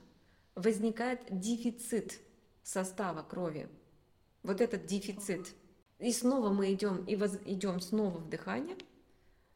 возникает 0.55 1.21
дефицит 1.31 2.19
состава 2.63 3.23
крови. 3.23 3.69
Вот 4.43 4.61
этот 4.61 4.87
дефицит. 4.87 5.55
И 5.99 6.13
снова 6.13 6.51
мы 6.51 6.73
идем 6.73 7.05
и 7.05 7.15
воз, 7.17 7.39
идем 7.45 7.81
снова 7.81 8.19
в 8.19 8.29
дыхание. 8.29 8.77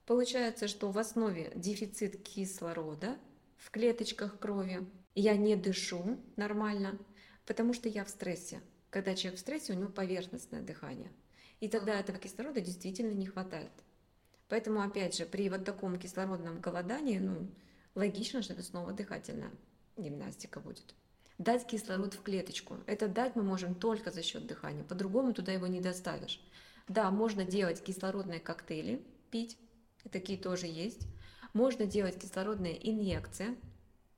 Получается, 0.06 0.68
что 0.68 0.90
в 0.90 0.98
основе 0.98 1.52
дефицит 1.54 2.22
кислорода 2.22 3.16
в 3.56 3.70
клеточках 3.70 4.38
крови. 4.38 4.86
Я 5.14 5.36
не 5.36 5.56
дышу 5.56 6.18
нормально, 6.36 6.98
потому 7.46 7.72
что 7.72 7.88
я 7.88 8.04
в 8.04 8.10
стрессе. 8.10 8.60
Когда 8.90 9.14
человек 9.14 9.38
в 9.38 9.40
стрессе, 9.40 9.72
у 9.72 9.76
него 9.76 9.90
поверхностное 9.90 10.60
дыхание. 10.60 11.10
И 11.60 11.68
тогда 11.68 11.98
этого 11.98 12.18
кислорода 12.18 12.60
действительно 12.60 13.12
не 13.12 13.26
хватает. 13.26 13.72
Поэтому, 14.48 14.82
опять 14.82 15.16
же, 15.16 15.24
при 15.24 15.48
вот 15.48 15.64
таком 15.64 15.98
кислородном 15.98 16.60
голодании, 16.60 17.18
ну, 17.18 17.48
логично, 17.94 18.42
что 18.42 18.52
это 18.52 18.62
снова 18.62 18.92
дыхательная 18.92 19.50
гимнастика 19.96 20.60
будет. 20.60 20.94
Дать 21.38 21.66
кислород 21.66 22.14
в 22.14 22.22
клеточку. 22.22 22.76
Это 22.86 23.08
дать 23.08 23.34
мы 23.34 23.42
можем 23.42 23.74
только 23.74 24.10
за 24.10 24.22
счет 24.22 24.46
дыхания. 24.46 24.84
По-другому 24.84 25.32
туда 25.32 25.52
его 25.52 25.66
не 25.66 25.80
доставишь. 25.80 26.40
Да, 26.86 27.10
можно 27.10 27.44
делать 27.44 27.82
кислородные 27.82 28.40
коктейли, 28.40 29.02
пить. 29.30 29.56
Такие 30.10 30.38
тоже 30.38 30.66
есть. 30.66 31.06
Можно 31.52 31.86
делать 31.86 32.18
кислородные 32.18 32.78
инъекции, 32.90 33.56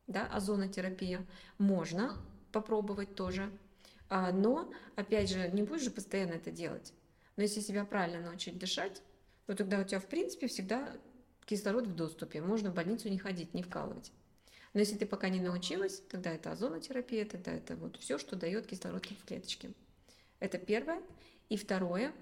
да, 0.07 0.26
озонотерапия. 0.26 1.25
Можно 1.59 2.16
попробовать 2.52 3.14
тоже. 3.14 3.50
А, 4.09 4.33
но, 4.33 4.73
опять 4.95 5.31
же, 5.31 5.49
не 5.50 5.62
будешь 5.62 5.83
же 5.83 5.90
постоянно 5.90 6.33
это 6.33 6.50
делать. 6.50 6.93
Но 7.37 7.43
если 7.43 7.61
себя 7.61 7.85
правильно 7.85 8.21
научить 8.21 8.59
дышать, 8.59 9.02
то 9.47 9.55
тогда 9.55 9.81
у 9.81 9.85
тебя, 9.85 10.00
в 10.00 10.07
принципе, 10.07 10.47
всегда 10.47 10.97
кислород 11.45 11.87
в 11.87 11.95
доступе. 11.95 12.40
Можно 12.40 12.71
в 12.71 12.75
больницу 12.75 13.09
не 13.09 13.19
ходить, 13.19 13.55
не 13.55 13.62
вкалывать. 13.62 14.12
Но 14.75 14.81
если 14.81 14.97
ты 14.97 15.07
пока 15.07 15.28
не 15.28 15.40
научилась, 15.40 16.02
тогда 16.11 16.33
это 16.33 16.52
озонотерапия, 16.52 17.25
тогда 17.25 17.52
это 17.52 17.76
вот 17.76 17.97
все, 17.97 18.19
что 18.19 18.37
дает 18.37 18.66
кислород 18.66 19.07
в 19.07 19.25
клеточке. 19.25 19.71
Это 20.40 20.59
первое. 20.59 21.02
И 21.49 21.57
второе, 21.57 22.12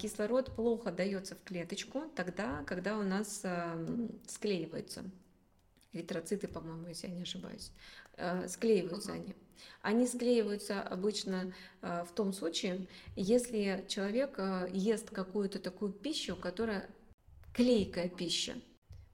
кислород 0.00 0.54
плохо 0.54 0.90
дается 0.90 1.34
в 1.34 1.42
клеточку 1.42 2.04
тогда, 2.14 2.62
когда 2.64 2.98
у 2.98 3.02
нас 3.02 3.44
склеиваются 4.26 5.04
эритроциты, 5.92 6.48
по-моему, 6.48 6.88
если 6.88 7.08
я 7.08 7.14
не 7.14 7.22
ошибаюсь, 7.22 7.72
а, 8.16 8.46
склеиваются 8.48 9.12
они. 9.12 9.34
Они 9.82 10.06
склеиваются 10.06 10.82
обычно 10.82 11.52
а, 11.82 12.04
в 12.04 12.12
том 12.12 12.32
случае, 12.32 12.86
если 13.16 13.84
человек 13.88 14.38
ест 14.72 15.10
какую-то 15.10 15.58
такую 15.58 15.92
пищу, 15.92 16.36
которая 16.36 16.88
клейкая 17.54 18.08
пища. 18.08 18.54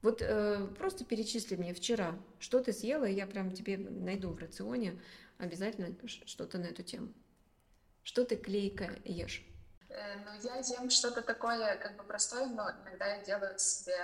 Вот 0.01 0.21
э, 0.21 0.67
просто 0.77 1.03
перечисли 1.03 1.55
мне 1.55 1.73
вчера, 1.73 2.15
что 2.37 2.59
ты 2.59 2.73
съела, 2.73 3.05
и 3.05 3.15
я 3.15 3.25
прям 3.25 3.51
тебе 3.51 3.75
найду 3.75 4.29
в 4.29 4.37
рационе 4.37 5.01
обязательно 5.39 5.95
что-то 6.25 6.59
на 6.59 6.65
эту 6.65 6.83
тему. 6.83 7.07
Что 8.03 8.23
ты 8.23 8.35
клейко 8.35 8.99
ешь? 9.03 9.43
Э, 9.95 10.17
ну, 10.25 10.31
я 10.41 10.57
ем 10.57 10.89
что-то 10.89 11.21
такое 11.21 11.77
как 11.77 11.95
бы 11.95 12.03
простое, 12.03 12.47
но 12.47 12.69
иногда 12.83 13.15
я 13.15 13.23
делаю 13.23 13.57
себе 13.57 13.95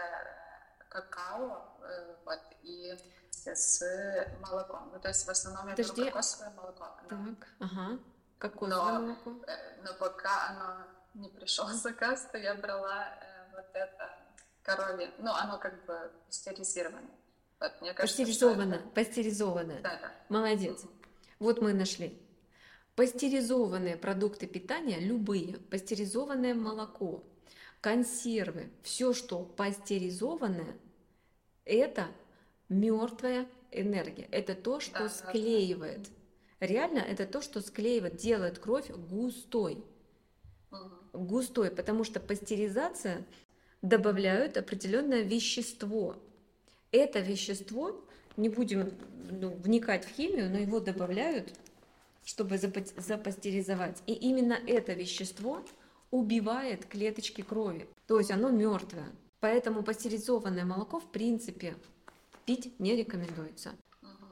какао, 0.89 1.77
э, 1.83 2.15
вот, 2.25 2.39
и 2.63 2.97
с 3.31 3.83
молоком. 4.39 4.91
Ну, 4.93 4.99
то 4.99 5.09
есть 5.09 5.25
в 5.25 5.29
основном 5.29 5.67
я 5.67 5.75
Подожди. 5.75 6.01
беру 6.01 6.07
кокосовое 6.07 6.51
молоко. 6.51 6.87
Так, 7.09 7.47
ага. 7.59 7.99
Кокосовое 8.37 8.99
но, 8.99 9.01
молоко. 9.01 9.45
Э, 9.47 9.81
но 9.83 9.93
пока 9.95 10.49
оно 10.49 10.87
не 11.13 11.29
пришел 11.29 11.67
заказ, 11.67 12.27
то 12.31 12.37
я 12.37 12.55
брала 12.55 13.07
э, 13.21 13.55
вот 13.55 13.65
это 13.73 14.17
коровье. 14.63 15.11
Ну, 15.17 15.31
оно 15.33 15.57
как 15.57 15.85
бы 15.85 16.11
пастеризировано. 16.27 17.09
Вот, 17.59 17.81
мне 17.81 17.93
кажется, 17.93 18.21
пастеризованное, 18.21 18.79
это... 18.79 18.87
пастеризованное. 18.89 19.81
Да, 19.81 19.99
да. 20.01 20.11
Молодец. 20.29 20.83
Вот 21.39 21.61
мы 21.61 21.73
нашли. 21.73 22.19
Пастеризованные 22.95 23.95
продукты 23.95 24.47
питания, 24.47 24.99
любые, 24.99 25.57
пастеризованное 25.69 26.53
молоко, 26.53 27.23
консервы, 27.79 28.69
все, 28.83 29.13
что 29.13 29.39
пастеризованное, 29.43 30.75
это 31.65 32.07
мертвая 32.69 33.47
энергия. 33.71 34.27
Это 34.31 34.55
то, 34.55 34.79
что 34.79 34.99
да, 34.99 35.09
склеивает. 35.09 36.03
Да. 36.59 36.67
Реально, 36.67 36.99
это 36.99 37.25
то, 37.25 37.41
что 37.41 37.61
склеивает, 37.61 38.17
делает 38.17 38.59
кровь 38.59 38.89
густой. 38.89 39.83
Угу. 40.71 41.23
Густой, 41.25 41.71
потому 41.71 42.03
что 42.03 42.19
пастеризация 42.19 43.25
добавляют 43.81 44.57
определенное 44.57 45.21
вещество. 45.21 46.15
Это 46.91 47.19
вещество, 47.19 48.05
не 48.37 48.49
будем 48.49 48.93
ну, 49.29 49.49
вникать 49.55 50.05
в 50.05 50.09
химию, 50.09 50.49
но 50.49 50.59
его 50.59 50.79
добавляют, 50.79 51.53
чтобы 52.23 52.57
запастеризовать. 52.57 54.01
И 54.07 54.13
именно 54.13 54.53
это 54.53 54.93
вещество 54.93 55.63
убивает 56.11 56.85
клеточки 56.85 57.41
крови. 57.41 57.87
То 58.07 58.19
есть 58.19 58.31
оно 58.31 58.49
мертвое. 58.49 59.09
Поэтому 59.39 59.83
пастеризованное 59.83 60.65
молоко 60.65 60.99
в 60.99 61.11
принципе 61.11 61.75
пить 62.45 62.79
не 62.79 62.95
рекомендуется. 62.95 63.71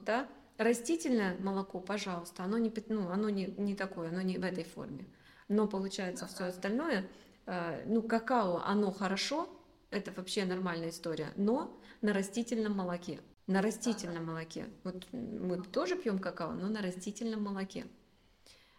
Да? 0.06 0.28
Растительное 0.58 1.38
молоко, 1.40 1.80
пожалуйста, 1.80 2.44
оно 2.44 2.58
не, 2.58 2.72
ну, 2.90 3.10
оно 3.10 3.30
не, 3.30 3.48
не 3.58 3.76
такое, 3.76 4.10
оно 4.10 4.22
не 4.22 4.38
в 4.38 4.44
этой 4.44 4.66
форме. 4.66 5.06
Но 5.48 5.68
получается 5.68 6.28
все 6.28 6.46
остальное 6.46 7.08
Э, 7.50 7.84
ну, 7.88 8.04
какао, 8.04 8.62
оно 8.64 8.92
хорошо, 8.92 9.50
это 9.90 10.12
вообще 10.12 10.46
нормальная 10.46 10.90
история, 10.90 11.30
но 11.36 11.76
на 12.02 12.14
растительном 12.14 12.78
молоке. 12.78 13.20
На 13.50 13.62
растительном 13.62 14.26
молоке. 14.26 14.70
Вот 14.84 15.12
мы 15.12 15.62
тоже 15.64 15.96
пьем 15.96 16.20
какао, 16.20 16.52
но 16.52 16.70
на 16.70 16.82
растительном 16.82 17.44
молоке. 17.44 17.88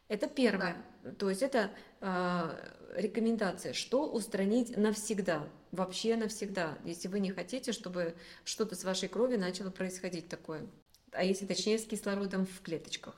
Это 0.09 0.29
первое. 0.29 0.77
Да. 1.03 1.13
То 1.13 1.29
есть 1.29 1.43
это 1.43 1.71
э, 2.01 2.73
рекомендация, 2.95 3.73
что 3.73 4.09
устранить 4.09 4.77
навсегда, 4.77 5.49
вообще 5.73 6.17
навсегда, 6.17 6.79
если 6.85 7.09
вы 7.09 7.21
не 7.21 7.33
хотите, 7.33 7.73
чтобы 7.73 8.15
что-то 8.45 8.77
с 8.77 8.85
вашей 8.85 9.09
крови 9.09 9.37
начало 9.37 9.71
происходить 9.71 10.29
такое. 10.29 10.67
А 11.13 11.25
если 11.25 11.47
точнее 11.47 11.79
с 11.79 11.85
кислородом 11.85 12.47
в 12.47 12.61
клеточках. 12.61 13.17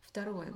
Второе. 0.00 0.54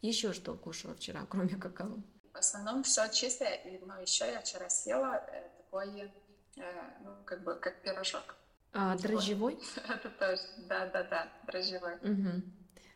Еще 0.00 0.32
что 0.32 0.54
кушала 0.54 0.94
вчера, 0.94 1.26
кроме 1.28 1.56
какао? 1.56 1.98
в 2.34 2.36
основном 2.36 2.82
все 2.82 3.08
чистое, 3.10 3.54
и, 3.54 3.78
ну, 3.78 4.00
еще 4.00 4.24
я 4.26 4.40
вчера 4.40 4.68
съела 4.68 5.24
э, 5.28 5.48
такой, 5.56 6.12
э, 6.56 6.90
ну, 7.04 7.10
как 7.24 7.44
бы, 7.44 7.54
как 7.54 7.80
пирожок. 7.82 8.34
А, 8.74 8.96
дрожжевой? 8.98 9.58
Это 9.88 10.10
тоже, 10.10 10.42
да-да-да, 10.68 11.28
дрожжевой. 11.46 11.94
Угу. 11.96 12.42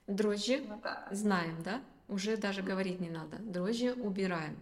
Дрожжи 0.08 0.58
Ну 0.66 0.80
да. 0.82 1.06
знаем, 1.10 1.62
да? 1.62 1.80
Уже 2.08 2.36
даже 2.36 2.62
говорить 2.62 3.00
не 3.00 3.10
надо. 3.10 3.36
Дрожжи 3.38 3.92
убираем. 3.92 4.58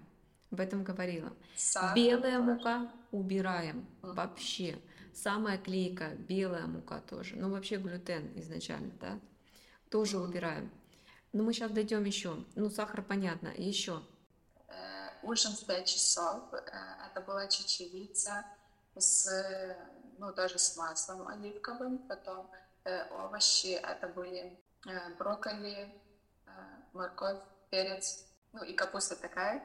Об 0.50 0.60
этом 0.60 0.84
говорила. 0.84 1.32
Сахар 1.56 1.96
Белая 1.96 2.38
тоже. 2.38 2.42
мука 2.42 2.92
убираем 3.12 3.86
Мгм. 4.02 4.14
вообще. 4.14 4.78
Самая 5.14 5.56
клейкая, 5.58 6.14
белая 6.16 6.66
мука 6.66 7.00
тоже. 7.00 7.36
Ну, 7.36 7.50
вообще 7.50 7.76
глютен 7.76 8.30
изначально, 8.38 8.92
да? 9.00 9.18
Тоже 9.90 10.18
Мгм. 10.18 10.28
убираем. 10.28 10.70
Но 11.32 11.42
мы 11.42 11.52
сейчас 11.52 11.70
дойдем 11.70 12.04
еще. 12.04 12.44
Ну, 12.54 12.68
сахар 12.70 13.02
понятно. 13.02 13.48
Еще. 13.56 14.02
Э, 14.68 15.08
Ужин 15.22 15.52
в 15.52 15.64
5 15.66 15.86
часов. 15.86 16.52
э, 16.52 16.58
Это 17.10 17.20
была 17.22 17.46
чечевица 17.46 18.44
с, 18.96 19.26
э, 19.28 19.76
ну, 20.18 20.32
тоже 20.32 20.58
с 20.58 20.76
маслом 20.76 21.26
оливковым. 21.28 21.98
Потом 21.98 22.50
э, 22.84 23.08
овощи. 23.10 23.74
Это 23.74 24.08
были 24.08 24.58
э, 24.86 25.14
брокколи, 25.18 25.92
э, 26.46 26.50
морковь, 26.92 27.38
перец. 27.70 28.24
Ну, 28.52 28.64
и 28.64 28.72
капуста 28.74 29.16
такая 29.16 29.62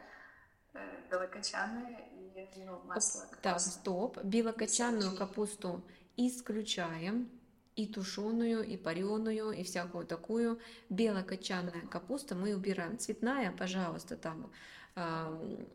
э, 0.73 1.09
белокочанная 1.09 1.99
и 2.11 2.63
ну, 2.65 2.81
масло 2.85 3.21
Так, 3.21 3.39
кокосовое. 3.41 3.59
стоп. 3.59 4.17
Белокочанную 4.23 5.15
капусту 5.17 5.81
исключаем. 6.17 7.29
И 7.77 7.87
тушеную, 7.87 8.63
и 8.65 8.75
пареную, 8.75 9.51
и 9.51 9.63
всякую 9.63 10.05
такую. 10.05 10.59
Белокочанная 10.89 11.87
капуста 11.89 12.35
мы 12.35 12.53
убираем. 12.53 12.97
Цветная, 12.97 13.53
пожалуйста, 13.53 14.17
там 14.17 14.51
э, 14.95 15.65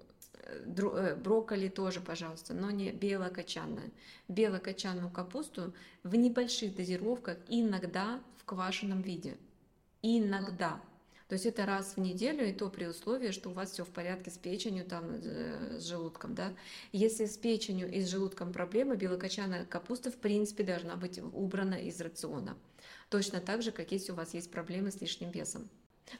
брокколи 0.64 1.68
тоже, 1.68 2.00
пожалуйста, 2.00 2.54
но 2.54 2.70
не 2.70 2.92
белокочанная. 2.92 3.90
Белокочанную 4.28 5.10
капусту 5.10 5.74
в 6.02 6.14
небольших 6.14 6.74
дозировках, 6.74 7.38
иногда 7.48 8.20
в 8.38 8.44
квашеном 8.44 9.02
виде. 9.02 9.36
Иногда. 10.02 10.80
То 11.28 11.32
есть 11.32 11.44
это 11.44 11.66
раз 11.66 11.94
в 11.96 12.00
неделю, 12.00 12.48
и 12.48 12.52
то 12.52 12.68
при 12.68 12.86
условии, 12.86 13.32
что 13.32 13.50
у 13.50 13.52
вас 13.52 13.72
все 13.72 13.84
в 13.84 13.88
порядке 13.88 14.30
с 14.30 14.38
печенью, 14.38 14.84
там, 14.84 15.04
э, 15.10 15.78
с 15.80 15.84
желудком, 15.84 16.36
да. 16.36 16.54
Если 16.92 17.26
с 17.26 17.36
печенью 17.36 17.92
и 17.92 18.00
с 18.00 18.08
желудком 18.08 18.52
проблемы, 18.52 18.96
белокочанная 18.96 19.64
капуста, 19.64 20.12
в 20.12 20.16
принципе, 20.16 20.62
должна 20.62 20.94
быть 20.94 21.18
убрана 21.18 21.74
из 21.74 22.00
рациона. 22.00 22.56
Точно 23.08 23.40
так 23.40 23.62
же, 23.62 23.72
как 23.72 23.90
если 23.90 24.12
у 24.12 24.14
вас 24.14 24.34
есть 24.34 24.52
проблемы 24.52 24.92
с 24.92 25.00
лишним 25.00 25.30
весом. 25.32 25.68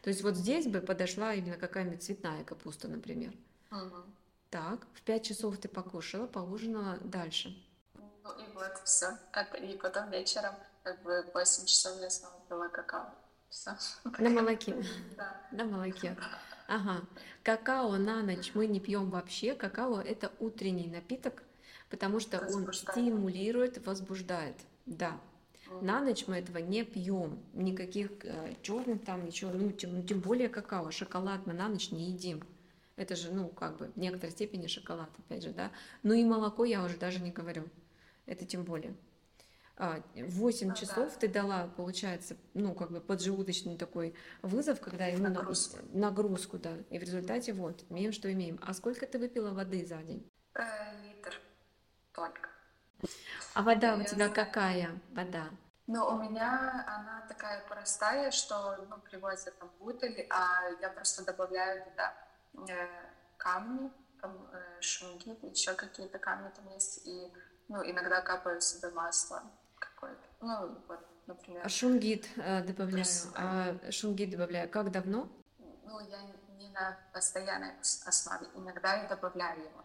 То 0.03 0.11
есть 0.11 0.23
вот 0.23 0.37
здесь 0.37 0.67
бы 0.67 0.81
подошла 0.81 1.35
именно 1.35 1.57
какая-нибудь 1.57 2.03
цветная 2.03 2.43
капуста, 2.43 2.89
например. 2.89 3.33
Так, 4.51 4.87
в 4.95 5.03
5 5.03 5.25
часов 5.25 5.59
ты 5.59 5.69
покушала, 5.69 6.27
поужинала 6.27 6.99
дальше. 6.99 7.55
Ну 7.95 8.31
и 8.39 8.53
вот 8.55 8.81
все. 8.85 9.19
И 9.61 9.77
потом 9.77 10.11
вечером, 10.11 10.55
как 10.83 11.03
бы 11.03 11.23
в 11.23 11.35
8 11.35 11.67
часов 11.67 12.01
я 12.01 12.11
снова 12.11 12.35
пила 12.49 12.69
какао. 12.69 13.13
Все. 13.51 13.73
На 14.19 14.31
молоке. 14.31 14.75
Да. 15.17 15.41
На 15.53 15.65
молоке. 15.65 16.17
Ага. 16.69 17.03
Какао 17.43 17.97
на 17.97 18.23
ночь 18.23 18.53
мы 18.55 18.67
не 18.67 18.81
пьем 18.81 19.11
вообще. 19.11 19.55
Какао 19.55 20.01
это 20.01 20.33
утренний 20.41 20.89
напиток, 20.89 21.43
потому 21.91 22.21
что 22.21 22.39
он 22.39 22.73
стимулирует, 22.73 23.85
возбуждает. 23.87 24.57
Да. 24.87 25.21
На 25.81 26.01
ночь 26.01 26.27
мы 26.27 26.37
этого 26.37 26.59
не 26.59 26.85
пьем. 26.85 27.43
Никаких 27.53 28.11
черных 28.63 29.05
там 29.05 29.27
ничего, 29.27 29.51
ну 29.53 29.71
тем, 29.73 30.07
тем 30.07 30.21
более 30.21 30.49
какао. 30.49 30.91
Шоколад 30.91 31.47
мы 31.47 31.53
на 31.53 31.69
ночь 31.69 31.91
не 31.91 32.11
едим. 32.11 32.43
Это 32.97 33.15
же, 33.15 33.31
ну, 33.31 33.49
как 33.49 33.77
бы 33.77 33.89
в 33.95 33.97
некоторой 33.99 34.33
степени 34.33 34.67
шоколад, 34.67 35.11
опять 35.19 35.43
же, 35.43 35.51
да. 35.51 35.71
Ну 36.03 36.15
и 36.15 36.25
молоко 36.25 36.65
я 36.65 36.83
уже 36.83 36.97
даже 36.97 37.21
не 37.21 37.31
говорю. 37.31 37.69
Это 38.25 38.45
тем 38.47 38.65
более. 38.65 38.97
А, 39.77 40.01
в 40.15 40.31
8 40.39 40.69
Ну 40.69 40.75
да. 40.75 40.81
часов 40.81 41.17
ты 41.19 41.29
дала, 41.29 41.69
получается, 41.77 42.37
ну, 42.55 42.75
как 42.75 42.91
бы 42.91 43.01
поджелудочный 43.03 43.77
такой 43.77 44.15
вызов, 44.41 44.81
когда 44.81 45.07
ему 45.07 45.25
на- 45.25 45.29
Нагрузку. 45.31 45.77
нагрузку, 45.93 46.59
да. 46.59 46.79
И 46.89 46.99
в 46.99 47.03
результате 47.03 47.53
вот, 47.53 47.85
имеем, 47.91 48.13
что 48.13 48.33
имеем. 48.33 48.59
А 48.63 48.73
сколько 48.73 49.07
ты 49.07 49.19
выпила 49.19 49.51
воды 49.51 49.85
за 49.85 50.03
день? 50.03 50.27
Э, 50.55 50.63
литр 51.03 51.39
только. 52.13 52.49
А 53.53 53.63
вода 53.63 53.97
у 53.97 53.99
Я 53.99 54.05
тебя 54.05 54.29
знаю. 54.29 54.33
какая? 54.35 54.99
Вода. 55.11 55.51
Но 55.87 56.09
у 56.17 56.19
меня 56.23 56.83
она 56.89 57.27
такая 57.29 57.63
простая, 57.69 58.31
что 58.31 58.87
ну, 58.89 58.97
привозят 59.03 59.59
там 59.59 59.71
бутыли, 59.79 60.27
а 60.31 60.71
я 60.81 60.89
просто 60.89 61.23
добавляю 61.25 61.85
туда 61.85 62.15
камни, 63.37 63.91
там 64.21 64.49
э, 64.53 64.81
шунгит, 64.81 65.43
еще 65.45 65.75
какие-то 65.75 66.19
камни 66.19 66.51
там 66.55 66.69
есть, 66.73 67.07
и 67.07 67.33
ну, 67.69 67.83
иногда 67.89 68.21
капаю 68.21 68.61
себе 68.61 68.91
масло 68.91 69.43
какое-то. 69.79 70.23
Ну, 70.41 70.79
вот, 70.89 71.01
например. 71.27 71.63
А 71.65 71.69
шунгит 71.69 72.27
э, 72.37 72.63
добавляю. 72.63 73.05
А 73.35 73.91
шунгит 73.91 74.31
добавляю. 74.31 74.69
Как 74.69 74.91
давно? 74.91 75.29
Ну, 75.85 76.01
я 76.01 76.23
не 76.59 76.69
на 76.71 76.99
постоянной 77.13 77.79
ос- 77.81 78.03
основе, 78.07 78.47
иногда 78.55 79.03
я 79.03 79.09
добавляю 79.09 79.61
его. 79.61 79.85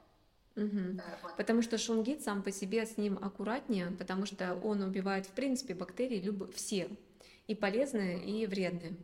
Э, 0.55 1.17
вот. 1.23 1.35
Потому 1.37 1.61
что 1.61 1.77
шунгит 1.77 2.23
сам 2.23 2.43
по 2.43 2.51
себе 2.51 2.85
с 2.85 2.97
ним 2.97 3.17
аккуратнее, 3.21 3.91
потому 3.91 4.25
что 4.25 4.55
он 4.55 4.81
убивает, 4.81 5.25
в 5.25 5.31
принципе, 5.31 5.73
бактерии 5.73 6.19
люб... 6.19 6.53
все, 6.53 6.89
и 7.47 7.55
полезные, 7.55 8.23
и 8.23 8.45
вредные. 8.47 8.97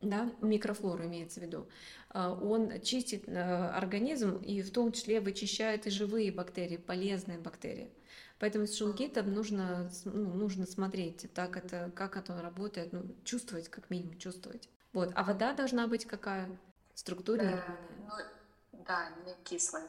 Да, 0.00 0.30
микрофлору 0.40 1.04
имеется 1.04 1.40
в 1.40 1.42
виду. 1.42 1.68
А, 2.10 2.32
Он 2.32 2.80
чистит 2.82 3.28
э, 3.28 3.40
организм 3.70 4.36
и 4.36 4.62
в 4.62 4.70
том 4.70 4.92
числе 4.92 5.20
вычищает 5.20 5.86
и 5.86 5.90
живые 5.90 6.30
бактерии, 6.30 6.76
полезные 6.76 7.38
бактерии. 7.38 7.90
Поэтому 8.38 8.68
с 8.68 8.76
шунгитом 8.76 9.32
нужно, 9.32 9.90
ну, 10.04 10.32
нужно 10.34 10.66
смотреть, 10.66 11.32
так 11.34 11.56
это, 11.56 11.90
как 11.96 12.16
это 12.16 12.40
работает, 12.40 12.92
ну, 12.92 13.02
чувствовать, 13.24 13.68
как 13.68 13.90
минимум, 13.90 14.16
чувствовать. 14.18 14.68
Вот. 14.92 15.10
А 15.16 15.24
вода 15.24 15.52
должна 15.52 15.88
быть 15.88 16.04
какая? 16.04 16.48
Структурированная. 16.94 17.58
Э, 17.58 18.04
ну, 18.06 18.82
да, 18.86 19.10
не 19.26 19.34
кислая. 19.42 19.88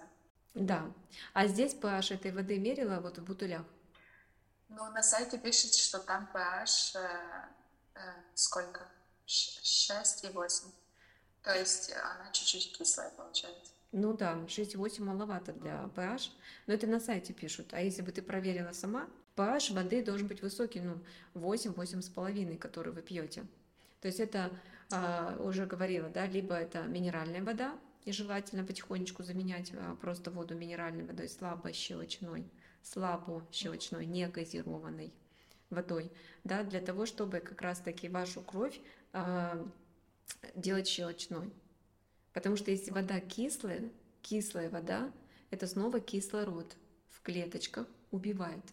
Да. 0.56 0.92
А 1.34 1.46
здесь 1.46 1.76
pH 1.76 2.16
этой 2.16 2.32
воды 2.32 2.58
мерила 2.58 3.00
вот 3.00 3.20
в 3.20 3.24
бутылях. 3.24 3.64
Ну, 4.70 4.92
на 4.92 5.04
сайте 5.04 5.38
пишет, 5.38 5.76
что 5.76 6.00
там 6.00 6.28
pH 6.34 6.98
э, 6.98 7.08
э, 7.96 8.00
сколько? 8.34 8.88
Ш- 9.30 9.62
6 9.64 10.24
и 10.24 10.28
8. 10.30 10.72
То 11.44 11.54
есть 11.54 11.92
она 11.94 12.32
чуть-чуть 12.32 12.76
кислая 12.76 13.12
получается. 13.12 13.72
Ну 13.92 14.18
да, 14.18 14.34
6,8 14.48 15.04
маловато 15.04 15.54
для 15.54 15.88
pH, 15.96 16.32
но 16.66 16.74
это 16.74 16.88
на 16.88 17.00
сайте 17.00 17.34
пишут. 17.34 17.74
А 17.74 17.80
если 17.80 18.02
бы 18.02 18.12
ты 18.12 18.24
проверила 18.24 18.72
сама, 18.72 19.08
pH 19.36 19.74
воды 19.74 20.04
должен 20.04 20.28
быть 20.28 20.42
высокий, 20.42 20.82
ну 20.82 20.98
8, 21.36 21.74
8,5, 21.74 22.58
который 22.58 22.92
вы 22.92 23.04
пьете. 23.04 23.46
То 24.02 24.08
есть 24.08 24.20
это, 24.20 24.50
а, 24.92 25.38
уже 25.40 25.68
говорила, 25.68 26.10
да, 26.10 26.26
либо 26.26 26.56
это 26.56 26.82
минеральная 26.84 27.44
вода, 27.44 27.78
и 28.06 28.12
желательно 28.12 28.64
потихонечку 28.64 29.22
заменять 29.24 29.72
а, 29.76 29.96
просто 30.02 30.32
воду 30.32 30.56
минеральной 30.56 31.06
водой 31.06 31.30
слабо 31.30 31.72
щелочной, 31.72 32.50
слабо 32.82 33.46
щелочной, 33.52 34.08
не 34.08 34.28
газированной 34.28 35.14
водой, 35.70 36.12
да, 36.44 36.64
для 36.64 36.80
того, 36.82 37.06
чтобы 37.06 37.40
как 37.40 37.62
раз-таки 37.62 38.10
вашу 38.10 38.42
кровь 38.42 38.80
а, 39.14 39.66
делать 40.56 40.88
щелочной. 40.88 41.52
Потому 42.34 42.56
что 42.56 42.72
если 42.72 42.92
вода 42.92 43.20
кислая, 43.20 43.90
кислая 44.22 44.70
вода, 44.70 45.12
это 45.52 45.68
снова 45.68 46.00
кислород 46.00 46.76
в 47.10 47.22
клеточках 47.22 47.88
убивает. 48.12 48.64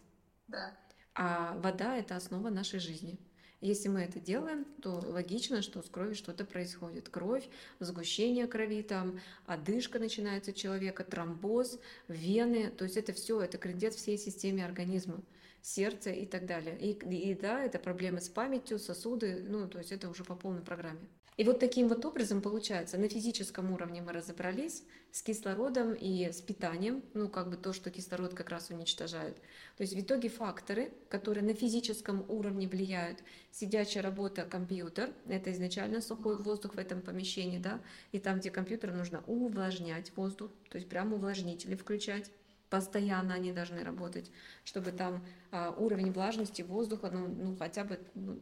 Да. 0.47 0.71
А 1.13 1.57
вода– 1.57 1.95
это 1.97 2.15
основа 2.15 2.49
нашей 2.49 2.79
жизни. 2.79 3.17
Если 3.59 3.89
мы 3.89 4.01
это 4.01 4.19
делаем, 4.19 4.65
то 4.83 5.01
логично, 5.07 5.63
что 5.63 5.81
с 5.81 5.89
кровью 5.89 6.13
что-то 6.13 6.45
происходит. 6.45 7.09
Кровь, 7.09 7.49
сгущение 7.79 8.45
крови, 8.45 8.83
там, 8.83 9.19
одышка 9.47 9.97
начинается 9.97 10.51
у 10.51 10.53
человека, 10.53 11.03
тромбоз, 11.03 11.79
вены. 12.07 12.69
То 12.69 12.83
есть 12.83 12.97
это 12.97 13.13
все, 13.13 13.41
это 13.41 13.57
кредит 13.57 13.95
всей 13.95 14.17
системе 14.19 14.63
организма, 14.63 15.21
сердце 15.67 16.11
и 16.11 16.25
так 16.25 16.45
далее. 16.45 16.77
И, 16.79 16.91
и 16.91 17.35
да, 17.35 17.63
это 17.63 17.77
проблемы 17.77 18.21
с 18.21 18.29
памятью, 18.29 18.79
сосуды, 18.79 19.45
ну, 19.47 19.67
то 19.67 19.79
есть 19.79 19.91
это 19.91 20.09
уже 20.09 20.23
по 20.23 20.35
полной 20.35 20.61
программе. 20.61 21.07
И 21.35 21.43
вот 21.43 21.59
таким 21.59 21.87
вот 21.87 22.03
образом 22.03 22.41
получается, 22.41 22.97
на 22.97 23.09
физическом 23.09 23.71
уровне 23.71 24.01
мы 24.01 24.11
разобрались 24.11 24.83
с 25.11 25.21
кислородом 25.21 25.93
и 25.93 26.31
с 26.31 26.41
питанием, 26.41 27.03
ну 27.13 27.29
как 27.29 27.49
бы 27.49 27.57
то, 27.57 27.73
что 27.73 27.91
кислород 27.91 28.33
как 28.33 28.49
раз 28.49 28.71
уничтожает. 28.71 29.35
То 29.75 29.81
есть 29.81 29.93
в 29.93 29.99
итоге 29.99 30.29
факторы, 30.29 30.91
которые 31.09 31.43
на 31.43 31.53
физическом 31.53 32.25
уровне 32.27 32.67
влияют, 32.67 33.19
сидячая 33.51 34.01
работа 34.01 34.45
компьютер, 34.45 35.13
это 35.27 35.51
изначально 35.51 36.01
сухой 36.01 36.37
воздух 36.41 36.73
в 36.73 36.79
этом 36.79 37.01
помещении, 37.01 37.59
да, 37.59 37.81
и 38.11 38.19
там, 38.19 38.39
где 38.39 38.49
компьютер, 38.49 38.93
нужно 38.93 39.21
увлажнять 39.27 40.11
воздух, 40.15 40.49
то 40.69 40.77
есть 40.77 40.89
прямо 40.89 41.17
увлажнители 41.17 41.75
включать. 41.75 42.31
Постоянно 42.69 43.33
они 43.33 43.53
должны 43.53 43.83
работать, 43.83 44.31
чтобы 44.63 44.91
там 44.91 45.25
а, 45.51 45.71
уровень 45.71 46.11
влажности 46.11 46.61
воздуха, 46.61 47.09
ну, 47.11 47.27
ну 47.27 47.55
хотя 47.55 47.83
бы 47.83 47.99
ну, 48.13 48.39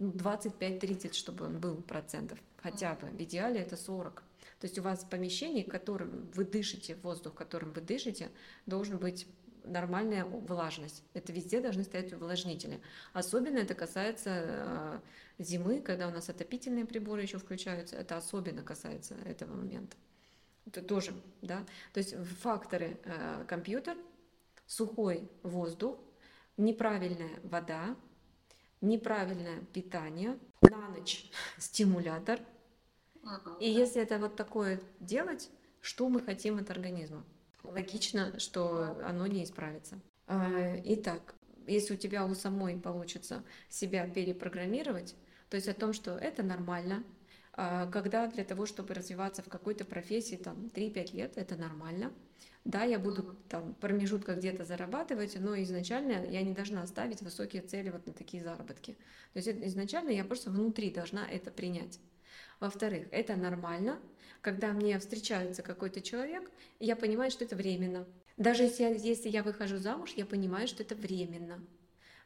25-30, 0.00 1.12
чтобы 1.12 1.46
он 1.46 1.60
был 1.60 1.76
процентов, 1.82 2.38
хотя 2.56 2.94
бы. 2.94 3.08
В 3.08 3.22
идеале 3.22 3.60
это 3.60 3.76
40. 3.76 4.22
То 4.60 4.66
есть 4.66 4.78
у 4.78 4.82
вас 4.82 5.04
в 5.04 5.08
помещении, 5.08 5.62
которым 5.62 6.30
вы 6.34 6.44
дышите, 6.44 6.96
воздух, 6.96 7.34
которым 7.34 7.72
вы 7.72 7.80
дышите, 7.80 8.30
должен 8.66 8.98
быть 8.98 9.26
нормальная 9.64 10.24
влажность. 10.24 11.02
Это 11.14 11.32
везде 11.32 11.60
должны 11.60 11.84
стоять 11.84 12.12
увлажнители. 12.12 12.80
Особенно 13.12 13.58
это 13.58 13.74
касается 13.74 14.30
э, 14.30 15.00
зимы, 15.38 15.80
когда 15.80 16.08
у 16.08 16.10
нас 16.10 16.28
отопительные 16.28 16.84
приборы 16.84 17.22
еще 17.22 17.38
включаются. 17.38 17.96
Это 17.96 18.16
особенно 18.16 18.62
касается 18.62 19.14
этого 19.24 19.54
момента. 19.54 19.96
Это 20.66 20.82
тоже, 20.82 21.12
да. 21.40 21.64
То 21.92 21.98
есть 21.98 22.14
факторы 22.40 23.00
э, 23.04 23.44
компьютер, 23.48 23.96
сухой 24.66 25.28
воздух, 25.42 25.98
неправильная 26.56 27.40
вода, 27.42 27.96
неправильное 28.80 29.60
питание, 29.72 30.38
на 30.62 30.88
ночь 30.88 31.30
стимулятор. 31.58 32.40
И 33.60 33.70
если 33.70 34.02
это 34.02 34.18
вот 34.18 34.36
такое 34.36 34.80
делать, 35.00 35.50
что 35.80 36.08
мы 36.08 36.20
хотим 36.20 36.58
от 36.58 36.70
организма? 36.70 37.24
Логично, 37.62 38.38
что 38.40 38.98
оно 39.04 39.26
не 39.26 39.44
исправится. 39.44 40.00
А, 40.26 40.76
итак, 40.84 41.34
если 41.66 41.94
у 41.94 41.96
тебя 41.96 42.24
у 42.26 42.34
самой 42.34 42.78
получится 42.78 43.44
себя 43.68 44.08
перепрограммировать, 44.08 45.14
то 45.48 45.56
есть 45.56 45.68
о 45.68 45.74
том, 45.74 45.92
что 45.92 46.16
это 46.16 46.42
нормально, 46.42 47.04
когда 47.54 48.26
для 48.28 48.44
того, 48.44 48.66
чтобы 48.66 48.94
развиваться 48.94 49.42
в 49.42 49.48
какой-то 49.48 49.84
профессии, 49.84 50.36
там, 50.36 50.70
3-5 50.74 51.14
лет, 51.14 51.36
это 51.36 51.56
нормально. 51.56 52.12
Да, 52.64 52.84
я 52.84 52.98
буду 52.98 53.36
там 53.48 53.74
промежутка 53.74 54.34
где-то 54.34 54.64
зарабатывать, 54.64 55.36
но 55.38 55.60
изначально 55.62 56.24
я 56.30 56.42
не 56.42 56.52
должна 56.52 56.86
ставить 56.86 57.20
высокие 57.20 57.62
цели 57.62 57.90
вот 57.90 58.06
на 58.06 58.12
такие 58.12 58.42
заработки. 58.42 58.96
То 59.32 59.40
есть 59.40 59.48
изначально 59.48 60.10
я 60.10 60.24
просто 60.24 60.50
внутри 60.50 60.90
должна 60.90 61.28
это 61.28 61.50
принять. 61.50 61.98
Во-вторых, 62.60 63.08
это 63.10 63.34
нормально, 63.34 63.98
когда 64.40 64.72
мне 64.72 64.98
встречается 64.98 65.62
какой-то 65.62 66.00
человек, 66.00 66.50
я 66.78 66.94
понимаю, 66.94 67.30
что 67.30 67.44
это 67.44 67.56
временно. 67.56 68.06
Даже 68.36 68.62
если 68.62 68.84
я, 68.84 68.90
если 68.90 69.28
я 69.28 69.42
выхожу 69.42 69.78
замуж, 69.78 70.12
я 70.16 70.24
понимаю, 70.24 70.68
что 70.68 70.82
это 70.84 70.94
временно. 70.94 71.64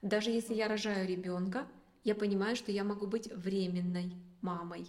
Даже 0.03 0.31
если 0.31 0.55
я 0.55 0.69
рожаю 0.69 1.09
ребенка, 1.09 1.67
я 2.05 2.15
понимаю, 2.15 2.55
что 2.57 2.71
я 2.71 2.85
могу 2.85 3.07
быть 3.07 3.33
временной 3.33 4.13
мамой 4.43 4.87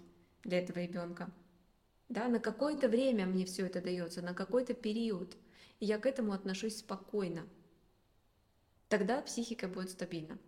для 0.47 0.59
этого 0.59 0.79
ребенка. 0.79 1.29
Да, 2.09 2.27
на 2.27 2.39
какое-то 2.39 2.87
время 2.87 3.25
мне 3.25 3.45
все 3.45 3.67
это 3.67 3.81
дается, 3.81 4.21
на 4.21 4.33
какой-то 4.33 4.73
период. 4.73 5.35
И 5.79 5.85
я 5.85 5.99
к 5.99 6.07
этому 6.07 6.31
отношусь 6.31 6.79
спокойно. 6.79 7.47
Тогда 8.87 9.21
психика 9.21 9.67
будет 9.67 9.91
стабильна. 9.91 10.39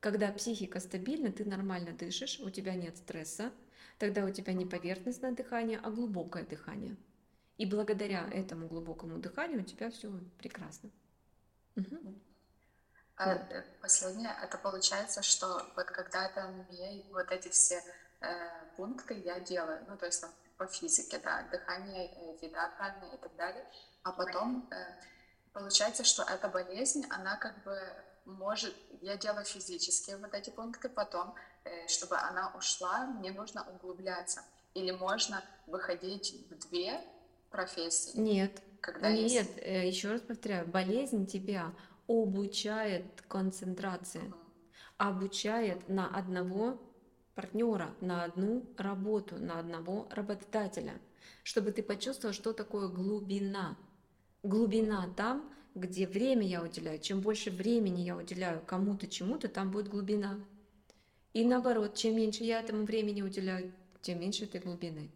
Когда 0.00 0.30
психика 0.32 0.80
стабильна, 0.80 1.32
ты 1.32 1.44
нормально 1.44 1.92
дышишь, 1.92 2.40
у 2.40 2.50
тебя 2.50 2.74
нет 2.74 2.96
стресса, 2.98 3.52
тогда 3.98 4.24
у 4.24 4.30
тебя 4.30 4.52
не 4.52 4.66
поверхностное 4.66 5.32
дыхание, 5.32 5.80
а 5.82 5.90
глубокое 5.90 6.44
дыхание. 6.44 6.96
И 7.56 7.66
благодаря 7.66 8.28
этому 8.32 8.68
глубокому 8.68 9.18
дыханию 9.18 9.60
у 9.60 9.64
тебя 9.64 9.90
все 9.90 10.12
прекрасно. 10.38 10.90
Угу. 11.76 12.14
А, 13.16 13.34
э, 13.34 13.64
последнее, 13.80 14.30
это 14.42 14.58
получается, 14.58 15.22
что 15.22 15.64
вот 15.74 15.86
когда 15.86 16.26
это 16.26 16.48
мне 16.70 17.04
вот 17.10 17.30
эти 17.32 17.48
все 17.48 17.80
пункты 18.76 19.14
я 19.14 19.40
делаю, 19.40 19.84
ну 19.88 19.96
то 19.96 20.06
есть 20.06 20.20
там, 20.20 20.30
по 20.58 20.66
физике, 20.66 21.20
да, 21.22 21.44
дыхание, 21.50 22.10
э, 22.16 22.46
еда 22.46 22.70
правильная 22.76 23.14
и 23.14 23.18
так 23.18 23.34
далее. 23.36 23.64
А 24.02 24.12
потом 24.12 24.68
э, 24.70 24.76
получается, 25.52 26.04
что 26.04 26.24
эта 26.24 26.48
болезнь, 26.48 27.06
она 27.10 27.36
как 27.36 27.62
бы 27.62 27.80
может, 28.24 28.74
я 29.00 29.16
делаю 29.16 29.44
физические 29.44 30.18
вот 30.18 30.34
эти 30.34 30.50
пункты, 30.50 30.88
потом, 30.88 31.34
э, 31.64 31.86
чтобы 31.86 32.16
она 32.16 32.52
ушла, 32.56 33.06
мне 33.06 33.30
нужно 33.30 33.66
углубляться. 33.72 34.42
Или 34.74 34.90
можно 34.90 35.42
выходить 35.66 36.34
в 36.50 36.68
две 36.68 37.00
профессии? 37.50 38.18
Нет. 38.18 38.60
Когда 38.80 39.10
Нет, 39.10 39.56
есть... 39.56 39.56
еще 39.96 40.12
раз 40.12 40.20
повторяю, 40.20 40.66
болезнь 40.68 41.26
тебя 41.26 41.72
обучает 42.06 43.22
концентрации, 43.22 44.20
угу. 44.20 44.36
обучает 44.98 45.88
на 45.88 46.06
одного 46.16 46.78
партнера 47.38 47.94
на 48.00 48.24
одну 48.24 48.66
работу, 48.76 49.36
на 49.36 49.60
одного 49.60 50.08
работодателя, 50.10 50.94
чтобы 51.44 51.70
ты 51.70 51.84
почувствовал, 51.84 52.34
что 52.34 52.52
такое 52.52 52.88
глубина. 52.88 53.78
Глубина 54.42 55.08
там, 55.16 55.48
где 55.76 56.08
время 56.08 56.44
я 56.44 56.64
уделяю. 56.64 56.98
Чем 56.98 57.20
больше 57.20 57.52
времени 57.52 58.00
я 58.00 58.16
уделяю 58.16 58.60
кому-то, 58.66 59.06
чему-то, 59.06 59.46
там 59.46 59.70
будет 59.70 59.86
глубина. 59.86 60.40
И 61.32 61.44
наоборот, 61.44 61.94
чем 61.94 62.16
меньше 62.16 62.42
я 62.42 62.58
этому 62.58 62.84
времени 62.84 63.22
уделяю, 63.22 63.72
тем 64.00 64.18
меньше 64.18 64.46
этой 64.46 64.60
глубины. 64.60 65.08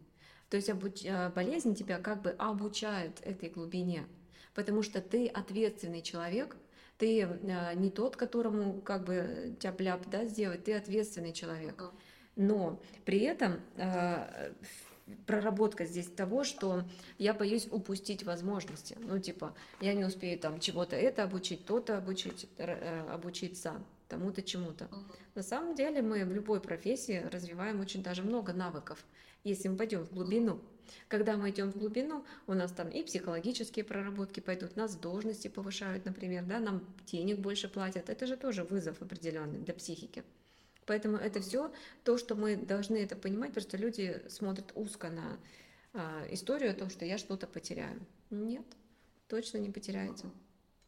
То 0.49 0.55
есть 0.55 0.69
обуч... 0.69 1.03
Э, 1.03 1.29
болезнь 1.29 1.75
тебя 1.75 1.99
как 1.99 2.21
бы 2.21 2.29
обучает 2.29 3.19
этой 3.23 3.49
глубине, 3.49 4.05
потому 4.53 4.81
что 4.81 5.01
ты 5.01 5.27
ответственный 5.27 6.01
человек, 6.01 6.55
ты 6.97 7.19
э, 7.19 7.73
не 7.75 7.89
тот, 7.89 8.15
которому 8.15 8.79
как 8.79 9.03
бы 9.03 9.57
тяп-ляп 9.59 10.09
да, 10.09 10.23
сделать, 10.23 10.63
ты 10.63 10.73
ответственный 10.73 11.33
человек 11.33 11.91
но 12.35 12.81
при 13.05 13.19
этом 13.19 13.59
э, 13.75 14.51
проработка 15.25 15.85
здесь 15.85 16.07
того, 16.07 16.43
что 16.43 16.83
я 17.17 17.33
боюсь 17.33 17.67
упустить 17.69 18.23
возможности. 18.23 18.97
Ну, 18.99 19.19
типа, 19.19 19.53
я 19.81 19.93
не 19.93 20.05
успею 20.05 20.39
там 20.39 20.59
чего-то 20.59 20.95
это 20.95 21.23
обучить, 21.23 21.65
то-то 21.65 21.97
обучить, 21.97 22.47
э, 22.57 23.01
обучиться 23.09 23.83
тому-то 24.07 24.41
чему-то. 24.41 24.87
На 25.35 25.43
самом 25.43 25.75
деле 25.75 26.01
мы 26.01 26.25
в 26.25 26.31
любой 26.31 26.61
профессии 26.61 27.25
развиваем 27.31 27.79
очень 27.79 28.03
даже 28.03 28.21
много 28.21 28.53
навыков, 28.53 29.03
если 29.43 29.67
мы 29.67 29.77
пойдем 29.77 30.05
в 30.05 30.13
глубину. 30.13 30.59
Когда 31.07 31.37
мы 31.37 31.49
идем 31.49 31.71
в 31.71 31.77
глубину, 31.77 32.25
у 32.45 32.53
нас 32.53 32.71
там 32.71 32.89
и 32.89 33.03
психологические 33.03 33.85
проработки 33.85 34.41
пойдут, 34.41 34.75
нас 34.75 34.95
должности 34.95 35.47
повышают, 35.47 36.05
например, 36.05 36.43
да, 36.43 36.59
нам 36.59 36.83
денег 37.05 37.39
больше 37.39 37.69
платят. 37.69 38.09
Это 38.09 38.27
же 38.27 38.37
тоже 38.37 38.63
вызов 38.63 39.01
определенный 39.01 39.59
для 39.59 39.73
психики. 39.73 40.23
Поэтому 40.85 41.17
это 41.17 41.41
все 41.41 41.71
то, 42.03 42.17
что 42.17 42.35
мы 42.35 42.55
должны 42.55 42.97
это 42.97 43.15
понимать, 43.15 43.53
просто 43.53 43.77
люди 43.77 44.21
смотрят 44.29 44.71
узко 44.75 45.09
на 45.09 45.39
а, 45.93 46.25
историю 46.29 46.71
о 46.71 46.75
том, 46.75 46.89
что 46.89 47.05
я 47.05 47.17
что-то 47.17 47.47
потеряю. 47.47 48.05
Нет, 48.29 48.65
точно 49.27 49.57
не 49.57 49.69
потеряете. 49.69 50.29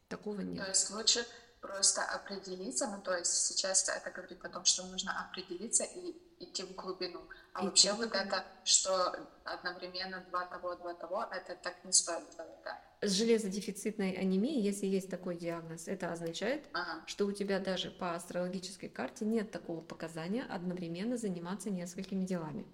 Такого 0.08 0.42
нет. 0.42 0.64
То 0.64 0.70
есть 0.70 0.90
лучше 0.92 1.26
просто 1.62 2.04
определиться, 2.04 2.88
ну 2.88 3.02
то 3.02 3.18
есть 3.18 3.34
сейчас 3.34 3.90
это 3.90 4.12
говорит 4.12 4.44
о 4.46 4.50
том, 4.50 4.66
что 4.66 4.86
нужно 4.86 5.28
определиться 5.28 5.84
и 5.84 6.16
идти 6.46 6.64
в 6.64 6.76
глубину. 6.76 7.22
А 7.54 7.62
и 7.62 7.66
вообще 7.66 7.94
вот 7.94 8.14
это, 8.14 8.46
что 8.64 9.16
одновременно 9.44 10.26
два 10.30 10.46
того, 10.46 10.76
два 10.76 10.94
того, 10.94 11.26
это 11.32 11.56
так 11.56 11.84
не 11.86 11.92
стоит 11.92 12.24
делать, 12.36 12.60
да? 12.64 12.82
С 13.02 13.12
железодефицитной 13.12 14.14
анемией, 14.14 14.62
если 14.62 14.88
есть 14.88 15.10
такой 15.10 15.38
диагноз, 15.38 15.88
это 15.88 16.12
означает, 16.12 16.66
ага. 16.74 17.04
что 17.06 17.26
у 17.26 17.32
тебя 17.32 17.60
даже 17.60 17.92
по 17.92 18.16
астрологической 18.16 18.90
карте 18.90 19.26
нет 19.26 19.52
такого 19.52 19.82
показания 19.82 20.44
одновременно 20.44 21.18
заниматься 21.18 21.70
несколькими 21.70 22.26
делами. 22.26 22.66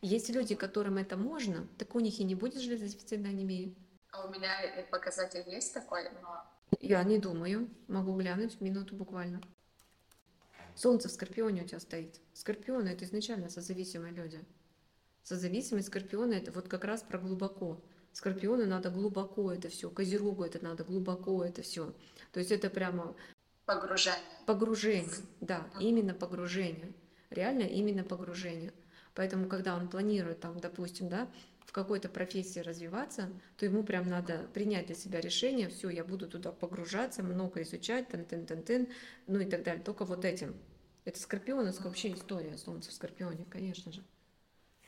Есть 0.00 0.30
люди, 0.30 0.54
которым 0.54 0.98
это 0.98 1.16
можно, 1.16 1.66
так 1.78 1.94
у 1.94 2.00
них 2.00 2.20
и 2.20 2.24
не 2.24 2.34
будет 2.34 2.60
железодефицитной 2.60 3.30
анемии. 3.30 3.74
А 4.12 4.24
у 4.26 4.30
меня 4.30 4.50
показатель 4.90 5.42
есть 5.46 5.74
такой, 5.74 6.08
но... 6.22 6.44
Я 6.80 7.02
не 7.02 7.18
думаю. 7.18 7.68
Могу 7.88 8.14
глянуть 8.16 8.60
минуту 8.60 8.94
буквально. 8.94 9.40
Солнце 10.78 11.08
в 11.08 11.10
Скорпионе 11.10 11.62
у 11.62 11.66
тебя 11.66 11.80
стоит. 11.80 12.20
Скорпионы– 12.34 12.88
это 12.90 13.04
изначально 13.04 13.50
созависимые 13.50 14.12
люди. 14.12 14.38
Созависимые 15.24 15.82
Скорпионы– 15.82 16.34
это 16.34 16.52
вот 16.52 16.68
как 16.68 16.84
раз 16.84 17.02
про 17.02 17.18
глубоко. 17.18 17.82
Скорпиону 18.12 18.64
надо 18.64 18.88
глубоко 18.90 19.52
это 19.52 19.70
все, 19.70 19.90
Козерогу 19.90 20.44
это 20.44 20.62
надо 20.62 20.84
глубоко 20.84 21.44
это 21.44 21.62
все. 21.62 21.92
То 22.30 22.38
есть 22.38 22.52
это 22.52 22.70
прямо... 22.70 23.16
Погружение. 23.66 24.20
Погружение, 24.46 25.10
да, 25.40 25.68
именно 25.80 26.14
погружение. 26.14 26.92
Реально 27.30 27.62
именно 27.62 28.04
погружение. 28.04 28.72
Поэтому, 29.14 29.48
когда 29.48 29.74
он 29.74 29.88
планирует, 29.88 30.38
там, 30.38 30.60
допустим, 30.60 31.08
да, 31.08 31.28
в 31.68 31.72
какой-то 31.72 32.08
профессии 32.08 32.60
развиваться, 32.60 33.28
то 33.58 33.66
ему 33.66 33.82
прям 33.84 34.08
надо 34.08 34.48
принять 34.54 34.86
для 34.86 34.94
себя 34.94 35.20
решение, 35.20 35.68
все, 35.68 35.90
я 35.90 36.02
буду 36.02 36.26
туда 36.26 36.50
погружаться, 36.50 37.22
много 37.22 37.60
изучать, 37.60 38.08
тен 38.08 38.24
тен 38.24 38.46
тен 38.46 38.62
тен 38.62 38.88
ну 39.26 39.38
и 39.38 39.44
так 39.44 39.64
далее. 39.64 39.82
Только 39.84 40.06
вот 40.06 40.24
этим. 40.24 40.56
Это 41.04 41.20
скорпионовская 41.20 41.88
вообще 41.88 42.14
история, 42.14 42.56
Солнце 42.56 42.88
в 42.88 42.94
Скорпионе, 42.94 43.44
конечно 43.50 43.92
же. 43.92 44.02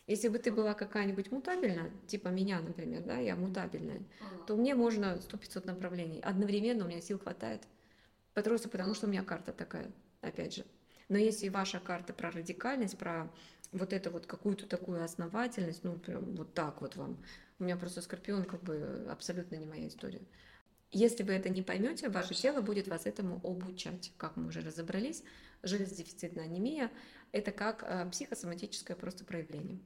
Если 0.06 0.28
бы 0.28 0.38
ты 0.38 0.50
была 0.50 0.72
какая-нибудь 0.72 1.30
мутабельная, 1.30 1.90
типа 2.06 2.28
меня, 2.28 2.60
например, 2.60 3.02
да, 3.02 3.18
я 3.18 3.36
мутабельная, 3.36 4.00
то 4.46 4.56
мне 4.56 4.74
можно 4.74 5.20
сто 5.20 5.36
пятьсот 5.36 5.66
направлений. 5.66 6.20
Одновременно 6.22 6.86
у 6.86 6.88
меня 6.88 7.02
сил 7.02 7.18
хватает. 7.18 7.60
Просто 8.32 8.70
потому, 8.70 8.94
что 8.94 9.06
у 9.06 9.10
меня 9.10 9.22
карта 9.22 9.52
такая, 9.52 9.92
опять 10.22 10.54
же. 10.54 10.64
Но 11.10 11.18
если 11.18 11.48
ваша 11.48 11.80
карта 11.80 12.14
про 12.14 12.30
радикальность, 12.30 12.96
про 12.96 13.30
вот 13.72 13.92
это 13.92 14.10
вот 14.10 14.26
какую-то 14.26 14.66
такую 14.66 15.02
основательность, 15.04 15.82
ну, 15.82 15.98
прям 15.98 16.36
вот 16.36 16.54
так 16.54 16.80
вот 16.80 16.94
вам. 16.96 17.22
У 17.58 17.64
меня 17.64 17.76
просто 17.76 18.00
скорпион 18.00 18.44
как 18.44 18.62
бы 18.62 19.06
абсолютно 19.10 19.56
не 19.56 19.66
моя 19.66 19.88
история. 19.88 20.22
Если 20.92 21.24
вы 21.24 21.32
это 21.32 21.48
не 21.48 21.62
поймете, 21.62 22.08
ваше 22.08 22.34
тело 22.34 22.60
будет 22.60 22.86
вас 22.86 23.06
этому 23.06 23.40
обучать. 23.44 24.12
Как 24.16 24.36
мы 24.36 24.46
уже 24.46 24.60
разобрались, 24.60 25.22
железодефицитная 25.62 26.44
анемия– 26.44 26.90
это 27.32 27.50
как 27.50 27.82
э, 27.82 28.08
психосоматическое 28.10 28.96
просто 28.96 29.24
проявление. 29.24 29.80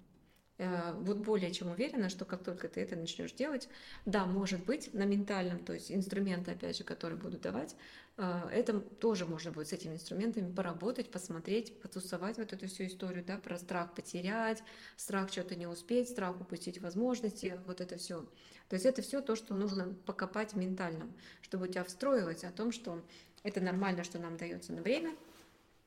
Э, 0.56 0.92
вот 0.92 1.18
более 1.18 1.50
чем 1.50 1.70
уверена, 1.70 2.08
что 2.08 2.24
как 2.24 2.44
только 2.44 2.68
ты 2.68 2.80
это 2.80 2.94
начнешь 2.94 3.32
делать, 3.32 3.68
да, 4.06 4.24
может 4.24 4.64
быть, 4.64 4.94
на 4.94 5.04
ментальном, 5.04 5.58
то 5.64 5.72
есть 5.72 5.90
инструменты, 5.90 6.52
опять 6.52 6.76
же, 6.76 6.84
которые 6.84 7.18
буду 7.18 7.38
давать, 7.38 7.74
э, 8.18 8.48
это 8.52 8.78
тоже 8.78 9.26
можно 9.26 9.50
будет 9.50 9.68
с 9.68 9.72
этими 9.72 9.94
инструментами 9.94 10.52
поработать, 10.54 11.10
посмотреть, 11.10 11.80
потусовать 11.80 12.38
вот 12.38 12.52
эту 12.52 12.68
всю 12.68 12.86
историю, 12.86 13.24
да, 13.26 13.38
про 13.38 13.58
страх 13.58 13.94
потерять, 13.94 14.62
страх 14.96 15.32
что-то 15.32 15.56
не 15.56 15.66
успеть, 15.66 16.08
страх 16.08 16.40
упустить 16.40 16.80
возможности, 16.80 17.60
вот 17.66 17.80
это 17.80 17.96
все. 17.96 18.24
То 18.68 18.74
есть 18.74 18.86
это 18.86 19.02
все 19.02 19.20
то, 19.20 19.34
что 19.34 19.54
нужно 19.54 19.92
покопать 20.06 20.54
ментальном, 20.54 21.12
чтобы 21.42 21.64
у 21.64 21.68
тебя 21.68 21.82
встроилось 21.82 22.44
о 22.44 22.52
том, 22.52 22.70
что 22.70 23.02
это 23.42 23.60
нормально, 23.60 24.04
что 24.04 24.20
нам 24.20 24.36
дается 24.36 24.72
на 24.72 24.82
время, 24.82 25.16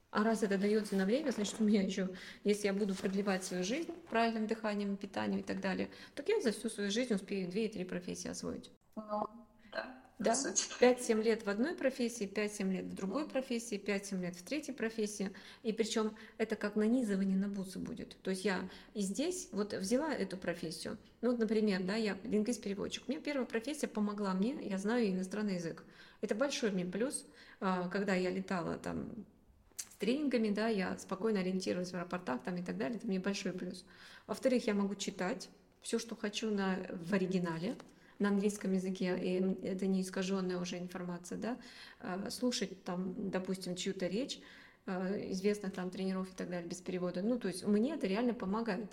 а 0.10 0.24
раз 0.24 0.43
это 0.43 0.58
дается 0.58 0.96
на 0.96 1.06
время, 1.06 1.32
значит, 1.32 1.56
у 1.60 1.63
меня 1.63 1.82
еще, 1.82 2.10
если 2.43 2.67
я 2.67 2.74
буду 2.74 2.96
продлевать 2.96 3.43
свою 3.43 3.63
жизнь 3.63 3.91
правильным 4.10 4.48
дыханием, 4.48 4.96
питанием 4.96 5.41
и 5.41 5.43
так 5.43 5.60
далее, 5.60 5.89
то 6.15 6.24
я 6.26 6.41
за 6.41 6.52
всю 6.52 6.70
свою 6.70 6.89
жизнь 6.91 7.13
успею 7.13 7.50
две 7.50 7.65
и 7.65 7.70
три 7.70 7.84
профессии 7.84 8.30
освоить. 8.30 8.72
Ну, 8.96 9.28
да. 9.72 10.04
Да, 10.20 10.32
5-7 10.34 11.22
лет 11.22 11.46
в 11.46 11.50
одной 11.50 11.76
профессии, 11.76 12.28
5-7 12.28 12.72
лет 12.72 12.86
в 12.86 12.96
другой 12.96 13.28
профессии, 13.28 13.80
5-7 13.80 14.22
лет 14.22 14.36
в 14.36 14.41
третьей 14.41 14.74
профессии. 14.74 15.32
И 15.62 15.72
причем 15.72 16.15
это 16.39 16.56
как 16.56 16.76
нанизывание 16.76 17.38
на 17.38 17.48
бусы 17.48 17.78
будет. 17.78 18.17
То 18.24 18.32
есть 18.32 18.43
я 18.43 18.67
и 18.96 19.02
здесь 19.02 19.50
вот 19.52 19.74
взяла 19.74 20.12
эту 20.12 20.36
профессию. 20.36 20.98
Ну 21.22 21.30
вот, 21.30 21.39
например, 21.39 21.84
да, 21.84 21.96
я 21.96 22.17
лингвист-переводчик. 22.24 23.04
У 23.08 23.12
меня 23.12 23.22
первая 23.22 23.46
профессия 23.46 23.88
помогла 23.88 24.34
мне, 24.34 24.58
я 24.67 24.80
знаю 24.80 25.08
иностранный 25.08 25.56
язык. 25.56 25.84
Это 26.22 26.34
большой 26.34 26.72
мне 26.72 26.86
плюс, 26.86 27.24
а, 27.60 27.88
когда 27.89 28.15
я 28.15 28.32
летала 28.32 28.78
там 28.80 29.12
тренингами, 30.00 30.50
да, 30.50 30.68
я 30.68 30.98
спокойно 30.98 31.40
ориентируюсь 31.40 31.92
в 31.92 31.96
аэропортах 31.96 32.44
там 32.44 32.58
и 32.58 32.64
так 32.64 32.78
далее, 32.78 32.98
это 32.98 33.08
мне 33.08 33.20
большой 33.20 33.54
плюс. 33.54 33.86
Во-вторых, 34.28 34.68
я 34.68 34.74
могу 34.74 34.96
читать 34.96 35.50
все, 35.82 36.00
что 36.00 36.16
хочу 36.16 36.52
на, 36.52 36.78
в 36.92 37.14
оригинале, 37.14 37.76
на 38.20 38.30
английском 38.30 38.74
языке, 38.74 39.18
и 39.18 39.66
это 39.66 39.86
не 39.86 40.02
искаженная 40.02 40.58
уже 40.58 40.78
информация, 40.78 41.38
да, 41.38 41.58
а, 42.00 42.30
слушать 42.30 42.84
там, 42.84 43.30
допустим, 43.30 43.76
чью-то 43.76 44.08
речь, 44.08 44.40
а, 44.86 45.16
известных 45.32 45.74
там 45.74 45.90
тренеров 45.90 46.32
и 46.32 46.36
так 46.36 46.50
далее 46.50 46.68
без 46.68 46.82
перевода. 46.82 47.22
Ну, 47.22 47.40
то 47.40 47.48
есть 47.48 47.66
мне 47.66 47.94
это 47.94 48.08
реально 48.08 48.34
помогает. 48.34 48.92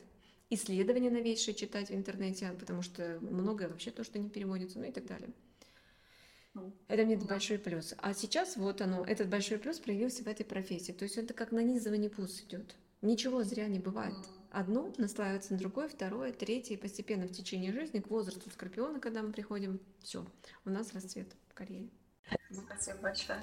Исследования 0.51 1.11
новейшие 1.11 1.55
читать 1.55 1.89
в 1.89 1.95
интернете, 1.95 2.53
потому 2.59 2.83
что 2.83 3.19
многое 3.23 3.69
вообще 3.69 3.91
то, 3.91 4.05
что 4.05 4.19
не 4.19 4.29
переводится, 4.29 4.79
ну 4.79 4.85
и 4.85 4.93
так 4.93 5.07
далее. 5.07 5.31
Это 6.89 7.05
мне 7.05 7.17
большой 7.17 7.59
плюс. 7.59 7.95
А 7.99 8.15
сейчас 8.15 8.57
вот 8.57 8.81
оно, 8.81 9.05
этот 9.05 9.29
большой 9.29 9.59
плюс 9.59 9.79
проявился 9.79 10.23
в 10.23 10.27
этой 10.27 10.45
профессии. 10.45 10.93
То 10.93 11.05
есть 11.05 11.17
это 11.17 11.35
как 11.35 11.53
нанизывание 11.53 12.11
пус 12.11 12.43
идет. 12.43 12.77
Ничего 13.03 13.43
зря 13.43 13.67
не 13.69 13.79
бывает. 13.79 14.17
Одно 14.51 14.93
наслаивается 14.99 15.53
на 15.53 15.59
другое, 15.59 15.89
второе, 15.89 16.33
третье, 16.33 16.75
и 16.75 16.79
постепенно 16.79 17.27
в 17.27 17.33
течение 17.33 17.73
жизни 17.73 18.01
к 18.01 18.09
возрасту 18.09 18.49
скорпиона, 18.51 19.01
когда 19.01 19.23
мы 19.23 19.33
приходим, 19.33 19.81
все, 20.01 20.25
у 20.65 20.71
нас 20.71 20.93
расцвет 20.95 21.29
в 21.49 21.55
карьере. 21.55 21.91
Спасибо 22.51 22.99
большое. 23.03 23.43